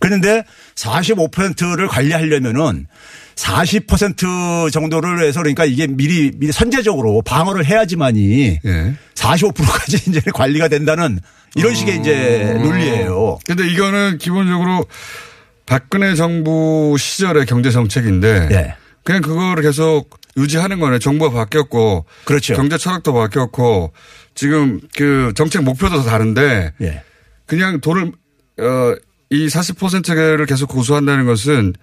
[0.00, 0.44] 그런데
[0.74, 2.86] 45%를 관리하려면은
[3.36, 8.94] 40% 정도를 해서 그러니까 이게 미리 미리 선제적으로 방어를 해야지만이 예.
[9.14, 11.20] 45%까지 이제 관리가 된다는
[11.54, 13.38] 이런 식의 이제 논리예요.
[13.46, 14.86] 근데 이거는 기본적으로
[15.64, 18.74] 박근혜 정부 시절의 경제 정책인데 예.
[19.06, 20.98] 그냥 그거를 계속 유지하는 거네.
[20.98, 22.54] 정부가 바뀌었고 그렇죠.
[22.54, 23.94] 경제 철학도 바뀌었고
[24.34, 27.02] 지금 그 정책 목표도 다른데 예.
[27.46, 28.12] 그냥 돈을
[28.58, 31.74] 어 이 40%를 계속 고수한다는 것은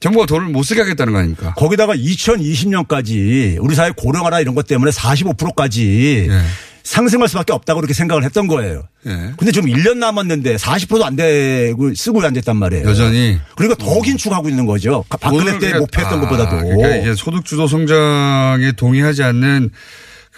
[0.00, 1.54] 정부가 돈을 못 쓰게 하겠다는 거 아닙니까?
[1.54, 6.40] 거기다가 2020년까지 우리 사회 고령화나 이런 것 때문에 45%까지 예.
[6.88, 8.84] 상승할 수밖에 없다고 그렇게 생각을 했던 거예요.
[9.06, 9.10] 예.
[9.36, 12.88] 근데 지금 1년 남았는데 40%도 안 되고 쓰고 앉았단 말이에요.
[12.88, 15.04] 여전히 그러니까 더 긴축하고 있는 거죠.
[15.10, 16.56] 박근혜 때 그러니까- 목표했던 아, 것보다도.
[16.56, 19.70] 그러니까 이제 소득주도 성장에 동의하지 않는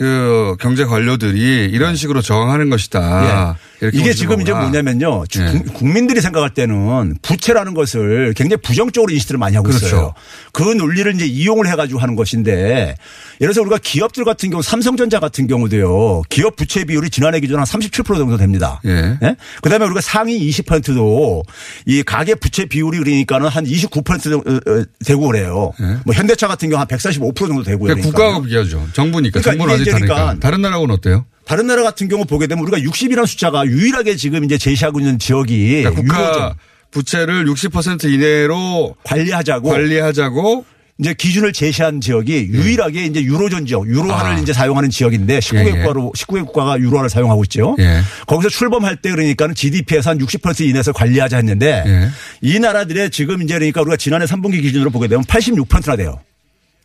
[0.00, 3.56] 그 경제 관료들이 이런 식으로 저항하는 것이다.
[3.58, 3.70] 예.
[3.82, 4.70] 이렇게 이게 지금 이제 거구나.
[4.70, 5.24] 뭐냐면요.
[5.28, 5.50] 주- 예.
[5.50, 9.86] 국- 국민들이 생각할 때는 부채라는 것을 굉장히 부정적으로 인식들을 많이 하고 그렇죠.
[9.86, 10.14] 있어요.
[10.52, 12.94] 그 논리를 이제 이용을 해가지고 하는 것인데
[13.42, 16.22] 예를 들어서 우리가 기업들 같은 경우 삼성전자 같은 경우도요.
[16.30, 18.80] 기업 부채 비율이 지난해 기준 한 37% 정도 됩니다.
[18.86, 19.18] 예.
[19.60, 21.42] 그다음에 우리가 상위 20%도
[21.84, 25.72] 이 가계 부채 비율이 그러니까는 한 29% 정도 어, 되고 그래요.
[26.06, 27.90] 뭐 현대차 같은 경우 한 145% 정도 되고요.
[27.90, 27.94] 예.
[27.94, 28.08] 그러니까.
[28.08, 28.88] 국가하고 비교하죠.
[28.94, 29.40] 정부니까.
[29.40, 30.14] 그러니까 정부는 아직 이게 다르니까.
[30.14, 31.26] 그러니까 다른 나라하고는 어때요?
[31.44, 35.82] 다른 나라 같은 경우 보게 되면 우리가 60이라는 숫자가 유일하게 지금 이제 제시하고 있는 지역이
[35.82, 36.54] 그러니까 국가 유로존
[36.92, 40.64] 부채를 60% 이내로 관리하자고 관리하자고
[41.00, 44.38] 이제 기준을 제시한 지역이 유일하게 이제 유로존 지역, 유로화를 아.
[44.38, 45.70] 이제 사용하는 지역인데 19개 예, 예.
[45.70, 47.74] 국가로 19개 국가가 유로화를 사용하고 있죠.
[47.78, 48.00] 예.
[48.26, 52.08] 거기서 출범할 때 그러니까는 GDP에서 한 60% 이내에서 관리하자 했는데 예.
[52.42, 56.20] 이 나라들의 지금 이제 그러니까 우리가 지난해 3분기 기준으로 보게 되면 86%나 돼요.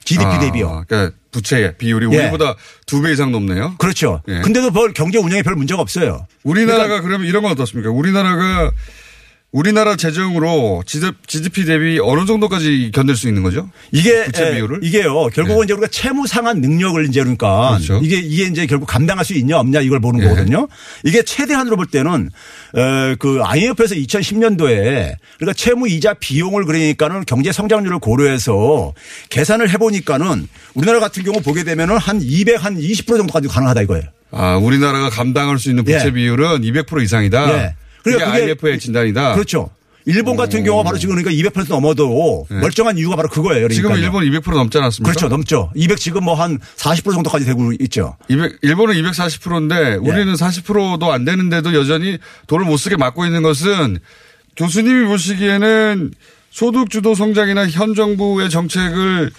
[0.06, 0.84] GDP 아, 대비요.
[0.88, 2.18] 그러니까 부채 비율이 예.
[2.18, 3.76] 우리보다 두 배 이상 높네요.
[3.78, 4.22] 그렇죠.
[4.30, 4.40] 예.
[4.42, 6.26] 근데도 별 경제 운영에 별 문제가 없어요.
[6.44, 7.90] 우리나라가 그러면 이런 건 어떻습니까?
[7.92, 8.72] 우리나라가
[9.56, 13.70] 우리나라 재정으로 GDP 대비 어느 정도까지 견딜 수 있는 거죠?
[13.94, 14.80] 이게 부채 에, 비율을?
[14.84, 15.28] 이게요.
[15.28, 15.64] 결국은 예.
[15.64, 18.02] 이제 우리가 채무 상환 능력을 이제 그러니까 그렇죠.
[18.04, 20.28] 이게 이게 이제 결국 감당할 수 있냐 없냐 이걸 보는 예.
[20.28, 20.68] 거거든요.
[21.06, 22.32] 이게 최대한으로 볼 때는
[22.76, 28.94] 에, 그 IMF에서 2010년도에 그러니까 채무 이자 비용을 그러니까는 경제 성장률을 고려해서
[29.30, 34.04] 계산을 해 보니까는 우리나라 같은 경우 보게 되면은 한 200, 한 20% 정도까지 가능하다 이거예요.
[34.32, 36.12] 아, 우리나라가 감당할 수 있는 부채 예.
[36.12, 37.74] 비율은 200% 이상이다.
[38.08, 38.12] 예.
[38.12, 39.34] 그게 그러니까 그게 IMF의 진단이다.
[39.34, 39.70] 그렇죠.
[40.08, 43.66] 일본 같은 경우가 바로 지금 그러니까 200% 넘어도 멀쩡한 이유가 바로 그거예요.
[43.66, 43.74] 예.
[43.74, 43.96] 지금.
[43.96, 45.12] 일본 200% 넘지 않았습니까?
[45.12, 45.30] 그렇죠.
[45.30, 45.72] 넘죠.
[45.76, 48.16] 200 지금 뭐 한 40% 정도까지 되고 있죠.
[48.30, 53.98] 200, 일본은 240%인데 우리는 40%도 안 되는데도 여전히 돈을 못 쓰게 막고 있는 것은
[54.58, 56.14] 교수님이 보시기에는
[56.52, 59.32] 소득 주도 성장이나 현 정부의 정책을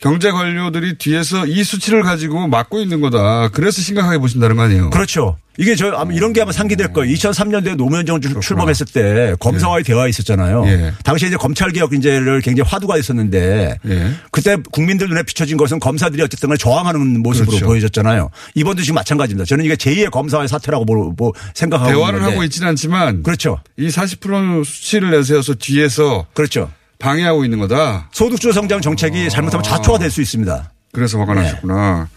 [0.00, 3.48] 경제 관료들이 뒤에서 이 수치를 가지고 막고 있는 거다.
[3.48, 4.90] 그래서 심각하게 보신다는 거 아니에요?
[4.90, 5.36] 그렇죠.
[5.56, 7.14] 이게 저 아마 이런 게 아마 상기될 거예요.
[7.14, 10.64] 2003년도에 노무현 정부 출범했을 때 검사와의 대화 있었잖아요.
[10.66, 10.92] 예.
[11.04, 14.10] 당시에 이제 검찰 개혁 인제를 굉장히 화두가 있었는데 예.
[14.32, 17.66] 그때 국민들 눈에 비춰진 것은 검사들이 어쨌든 간에 저항하는 모습으로 그렇죠.
[17.66, 18.30] 보여졌잖아요.
[18.56, 19.46] 이번도 지금 마찬가지입니다.
[19.46, 22.22] 저는 이게 제2의 검사와의 사태라고 보- 보- 생각하고 대화를.
[22.24, 23.60] 하고 있지는 않지만 그렇죠.
[23.78, 26.68] 이 40% 수치를 내세워서 뒤에서 그렇죠.
[27.04, 28.08] 방해하고 있는 거다.
[28.12, 30.70] 소득주 성장 정책이 잘못하면 자초가 될 수 있습니다.
[30.92, 32.08] 그래서 화가 나셨구나.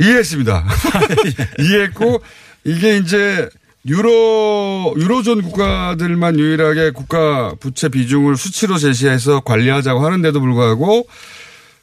[0.00, 0.64] 이해했습니다.
[1.60, 2.20] 이해했고
[2.64, 3.48] 이게 이제
[3.86, 11.06] 유로 유로존 국가들만 유일하게 국가 부채 비중을 수치로 제시해서 관리하자고 하는데도 불구하고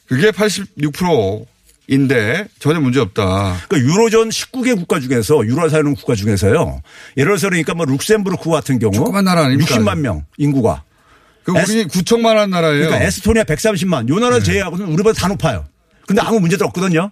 [0.08, 3.56] 그게 86%인데 전혀 문제 없다.
[3.68, 6.82] 그러니까 유로존 19개 국가 중에서 유로를 사용하는 국가 중에서요.
[7.16, 9.76] 예를 들어서 그러니까 뭐 룩셈부르크 같은 경우 조그만 나라 아닙니까?
[9.76, 10.82] 60만 명 인구가.
[11.44, 12.86] 그 우리 9천만한 나라예요.
[12.86, 15.64] 그러니까 에스토니아 130만 요 나라 제외하고는 우리보다 다 높아요.
[16.06, 17.10] 근데 아무 문제도 없거든요.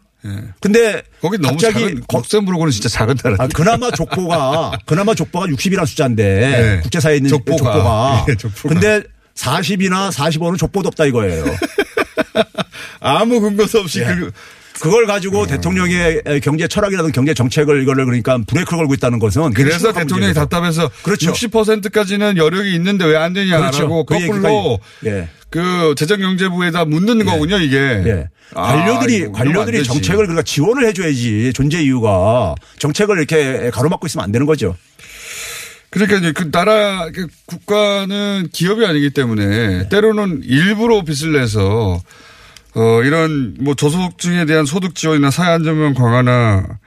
[0.61, 3.37] 근데 거기 너무 갑자기 작은 거- 룩셈부르크는 진짜 작은 나라.
[3.41, 6.81] 아, 그나마 족보가 그나마 족보가 60이라는 숫자인데 네.
[6.83, 7.57] 국제사회에 있는 족보가.
[7.73, 8.27] 족보가.
[8.31, 8.75] 예, 족보가.
[8.75, 9.03] 근데
[9.35, 11.45] 40이나 45는 족보도 없다 이거예요.
[13.01, 14.05] 아무 근거도 없이 예.
[14.05, 14.31] 그
[14.81, 15.07] 그걸 음.
[15.07, 20.41] 가지고 대통령의 경제 철학이라든 경제 정책을 이거를 그러니까 브레이크를 걸고 있다는 것은 그래서 대통령이 문제죠.
[20.41, 21.33] 답답해서 그렇죠.
[21.33, 24.05] 60%까지는 여력이 있는데 왜 안 되냐라고 그렇죠.
[24.07, 25.29] 그 거꾸로 얘기가- 예.
[25.51, 27.77] 그 재정경제부에다 묻는 거군요 이게.
[27.79, 28.29] 예.
[28.55, 29.85] 아, 관료들이 안 관료들이.
[29.85, 34.75] 정책을 그러니까 지원을 해줘야지 존재 이유가 정책을 이렇게 가로막고 있으면 안 되는 거죠.
[35.91, 42.01] 그러니까 이제 그 나라 그 국가는 기업이 아니기 때문에 때로는 일부러 빚을 내서
[42.77, 46.79] 어 이런 뭐 저소득층에 대한 소득 지원이나 사회 안전망 강화나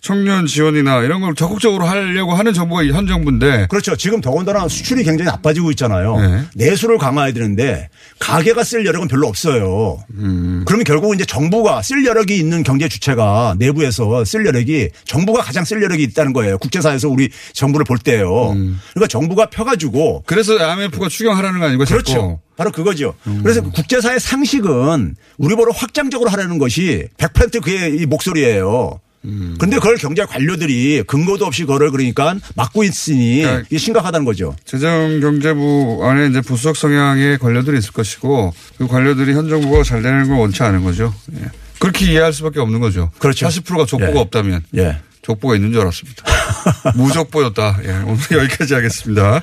[0.00, 3.96] 청년 지원이나 이런 걸 적극적으로 하려고 하는 정부가 현 정부인데 그렇죠.
[3.96, 6.16] 지금 더군다나 수출이 굉장히 나빠지고 있잖아요.
[6.16, 6.44] 네.
[6.54, 7.88] 내수를 강화해야 되는데
[8.18, 10.02] 가게가 쓸 여력은 별로 없어요.
[10.14, 10.62] 음.
[10.66, 15.82] 그러면 결국은 이제 정부가 쓸 여력이 있는 경제 주체가 내부에서 쓸 여력이 정부가 가장 쓸
[15.82, 16.56] 여력이 있다는 거예요.
[16.58, 18.52] 국제사에서 우리 정부를 볼 때요.
[18.52, 18.80] 음.
[18.94, 21.84] 그러니까 정부가 펴가지고 그래서 IMF가 추경하라는 거 아니고.
[21.84, 22.40] 그렇죠.
[22.56, 23.14] 바로 그거죠.
[23.26, 23.40] 음.
[23.42, 29.00] 그래서 국제사의 상식은 우리 보러 확장적으로 하라는 것이 100% 그의 이 목소리예요.
[29.24, 29.56] 음.
[29.58, 34.56] 근데 그걸 경제 관료들이 근거도 없이 그걸 그러니까 막고 있으니 그러니까 이게 심각하다는 거죠.
[34.64, 40.38] 재정경제부 안에 이제 부수적 성향의 관료들이 있을 것이고 그 관료들이 현 정부가 잘 되는 걸
[40.38, 41.14] 원치 않은 거죠.
[41.34, 41.50] 예.
[41.78, 43.10] 그렇게 이해할 수밖에 없는 거죠.
[43.18, 43.46] 그렇죠.
[43.46, 44.18] 40%가 족보가 예.
[44.18, 45.00] 없다면 예.
[45.22, 46.24] 족보가 있는 줄 알았습니다.
[46.96, 47.78] 무족보였다.
[47.84, 47.90] 예.
[48.06, 49.42] 오늘 여기까지 하겠습니다.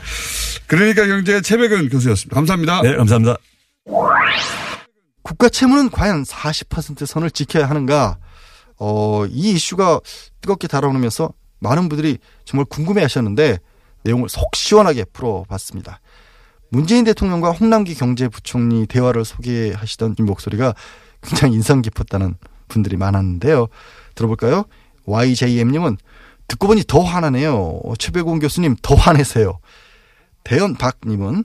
[0.65, 2.35] 그러니까 경제의 최백은 교수였습니다.
[2.35, 2.81] 감사합니다.
[2.81, 3.37] 네, 감사합니다.
[5.21, 8.17] 국가 채무는 과연 40% 선을 지켜야 하는가?
[8.79, 9.99] 어, 이 이슈가
[10.41, 13.59] 뜨겁게 달아오면서 많은 분들이 정말 궁금해 하셨는데
[14.03, 15.99] 내용을 속 시원하게 풀어봤습니다.
[16.69, 20.75] 문재인 대통령과 홍남기 경제부총리 대화를 소개하시던 이 목소리가
[21.21, 22.35] 굉장히 인상 깊었다는
[22.67, 23.67] 분들이 많았는데요.
[24.15, 24.65] 들어볼까요?
[25.05, 25.97] YJM님은
[26.47, 27.81] 듣고 보니 더 화나네요.
[27.97, 29.59] 최백운 교수님 더 화내세요.
[30.43, 31.43] 대연박님은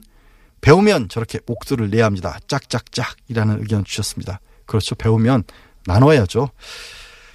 [0.61, 2.37] 배우면 저렇게 목소리를 내야 합니다.
[2.47, 4.39] 짝짝짝이라는 의견 주셨습니다.
[4.65, 4.95] 그렇죠.
[4.95, 5.43] 배우면
[5.85, 6.49] 나눠야죠.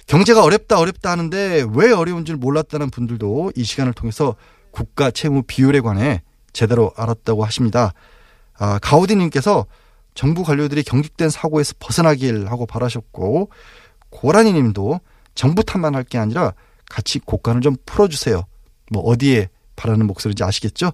[0.09, 4.35] 경제가 어렵다 어렵다 하는데 왜 어려운 줄 몰랐다는 분들도 이 시간을 통해서
[4.71, 7.93] 국가 채무 비율에 관해 제대로 알았다고 하십니다.
[8.57, 9.67] 아, 가우디님께서
[10.15, 13.51] 정부 관료들이 경직된 사고에서 벗어나길 하고 바라셨고
[14.09, 14.99] 고라니 님도
[15.35, 16.53] 정부 탓만 할 게 아니라
[16.89, 18.43] 같이 곡간을 좀 풀어주세요.
[18.91, 20.91] 뭐 어디에 바라는 목소리인지 아시겠죠?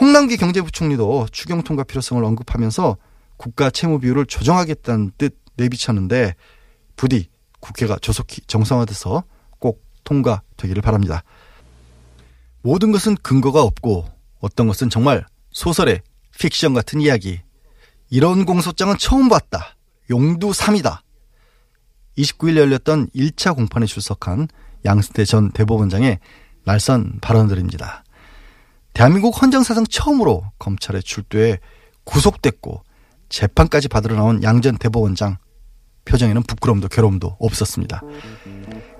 [0.00, 2.96] 홍남기 경제부총리도 추경 통과 필요성을 언급하면서
[3.36, 6.36] 국가 채무 비율을 조정하겠다는 뜻 내비쳤는데
[6.94, 7.33] 부디
[7.64, 9.24] 국회가 조속히 정상화돼서
[9.58, 11.22] 꼭 통과되기를 바랍니다.
[12.60, 14.06] 모든 것은 근거가 없고
[14.40, 16.02] 어떤 것은 정말 소설의
[16.38, 17.40] 픽션 같은 이야기.
[18.10, 19.76] 이런 공소장은 처음 봤다.
[20.10, 21.00] 용두 3이다.
[22.18, 24.48] 29일 열렸던 1차 공판에 출석한
[24.84, 26.18] 양승태 전 대법원장의
[26.64, 28.04] 날선 발언들입니다.
[28.92, 31.58] 대한민국 헌정사상 처음으로 검찰에 출두해
[32.04, 32.84] 구속됐고
[33.30, 35.38] 재판까지 받으러 나온 양 전 대법원장
[36.04, 38.02] 표정에는 부끄러움도 괴로움도 없었습니다.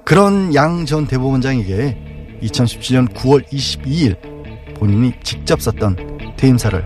[0.04, 6.84] 그런 양 전 대법원장에게 2017년 9월 22일 본인이 직접 썼던 퇴임사를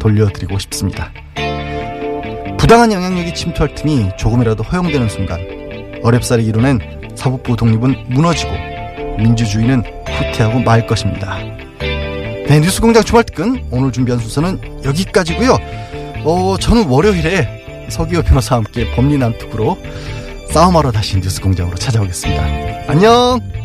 [0.00, 1.12] 돌려드리고 싶습니다.
[2.58, 5.40] 부당한 영향력이 침투할 틈이 조금이라도 허용되는 순간
[6.02, 6.78] 어렵사리 이뤄낸
[7.14, 8.52] 사법부 독립은 무너지고
[9.18, 11.38] 민주주의는 후퇴하고 말 것입니다.
[11.78, 15.56] 네, 뉴스공장 주말 특근 오늘 준비한 순서는 여기까지고요.
[16.24, 17.59] 어, 저는 월요일에
[17.90, 19.78] 서기호 변호사와 함께 법리 난투구로
[20.50, 22.42] 싸움하러 다시 뉴스공장으로 찾아오겠습니다.
[22.88, 23.59] 안녕!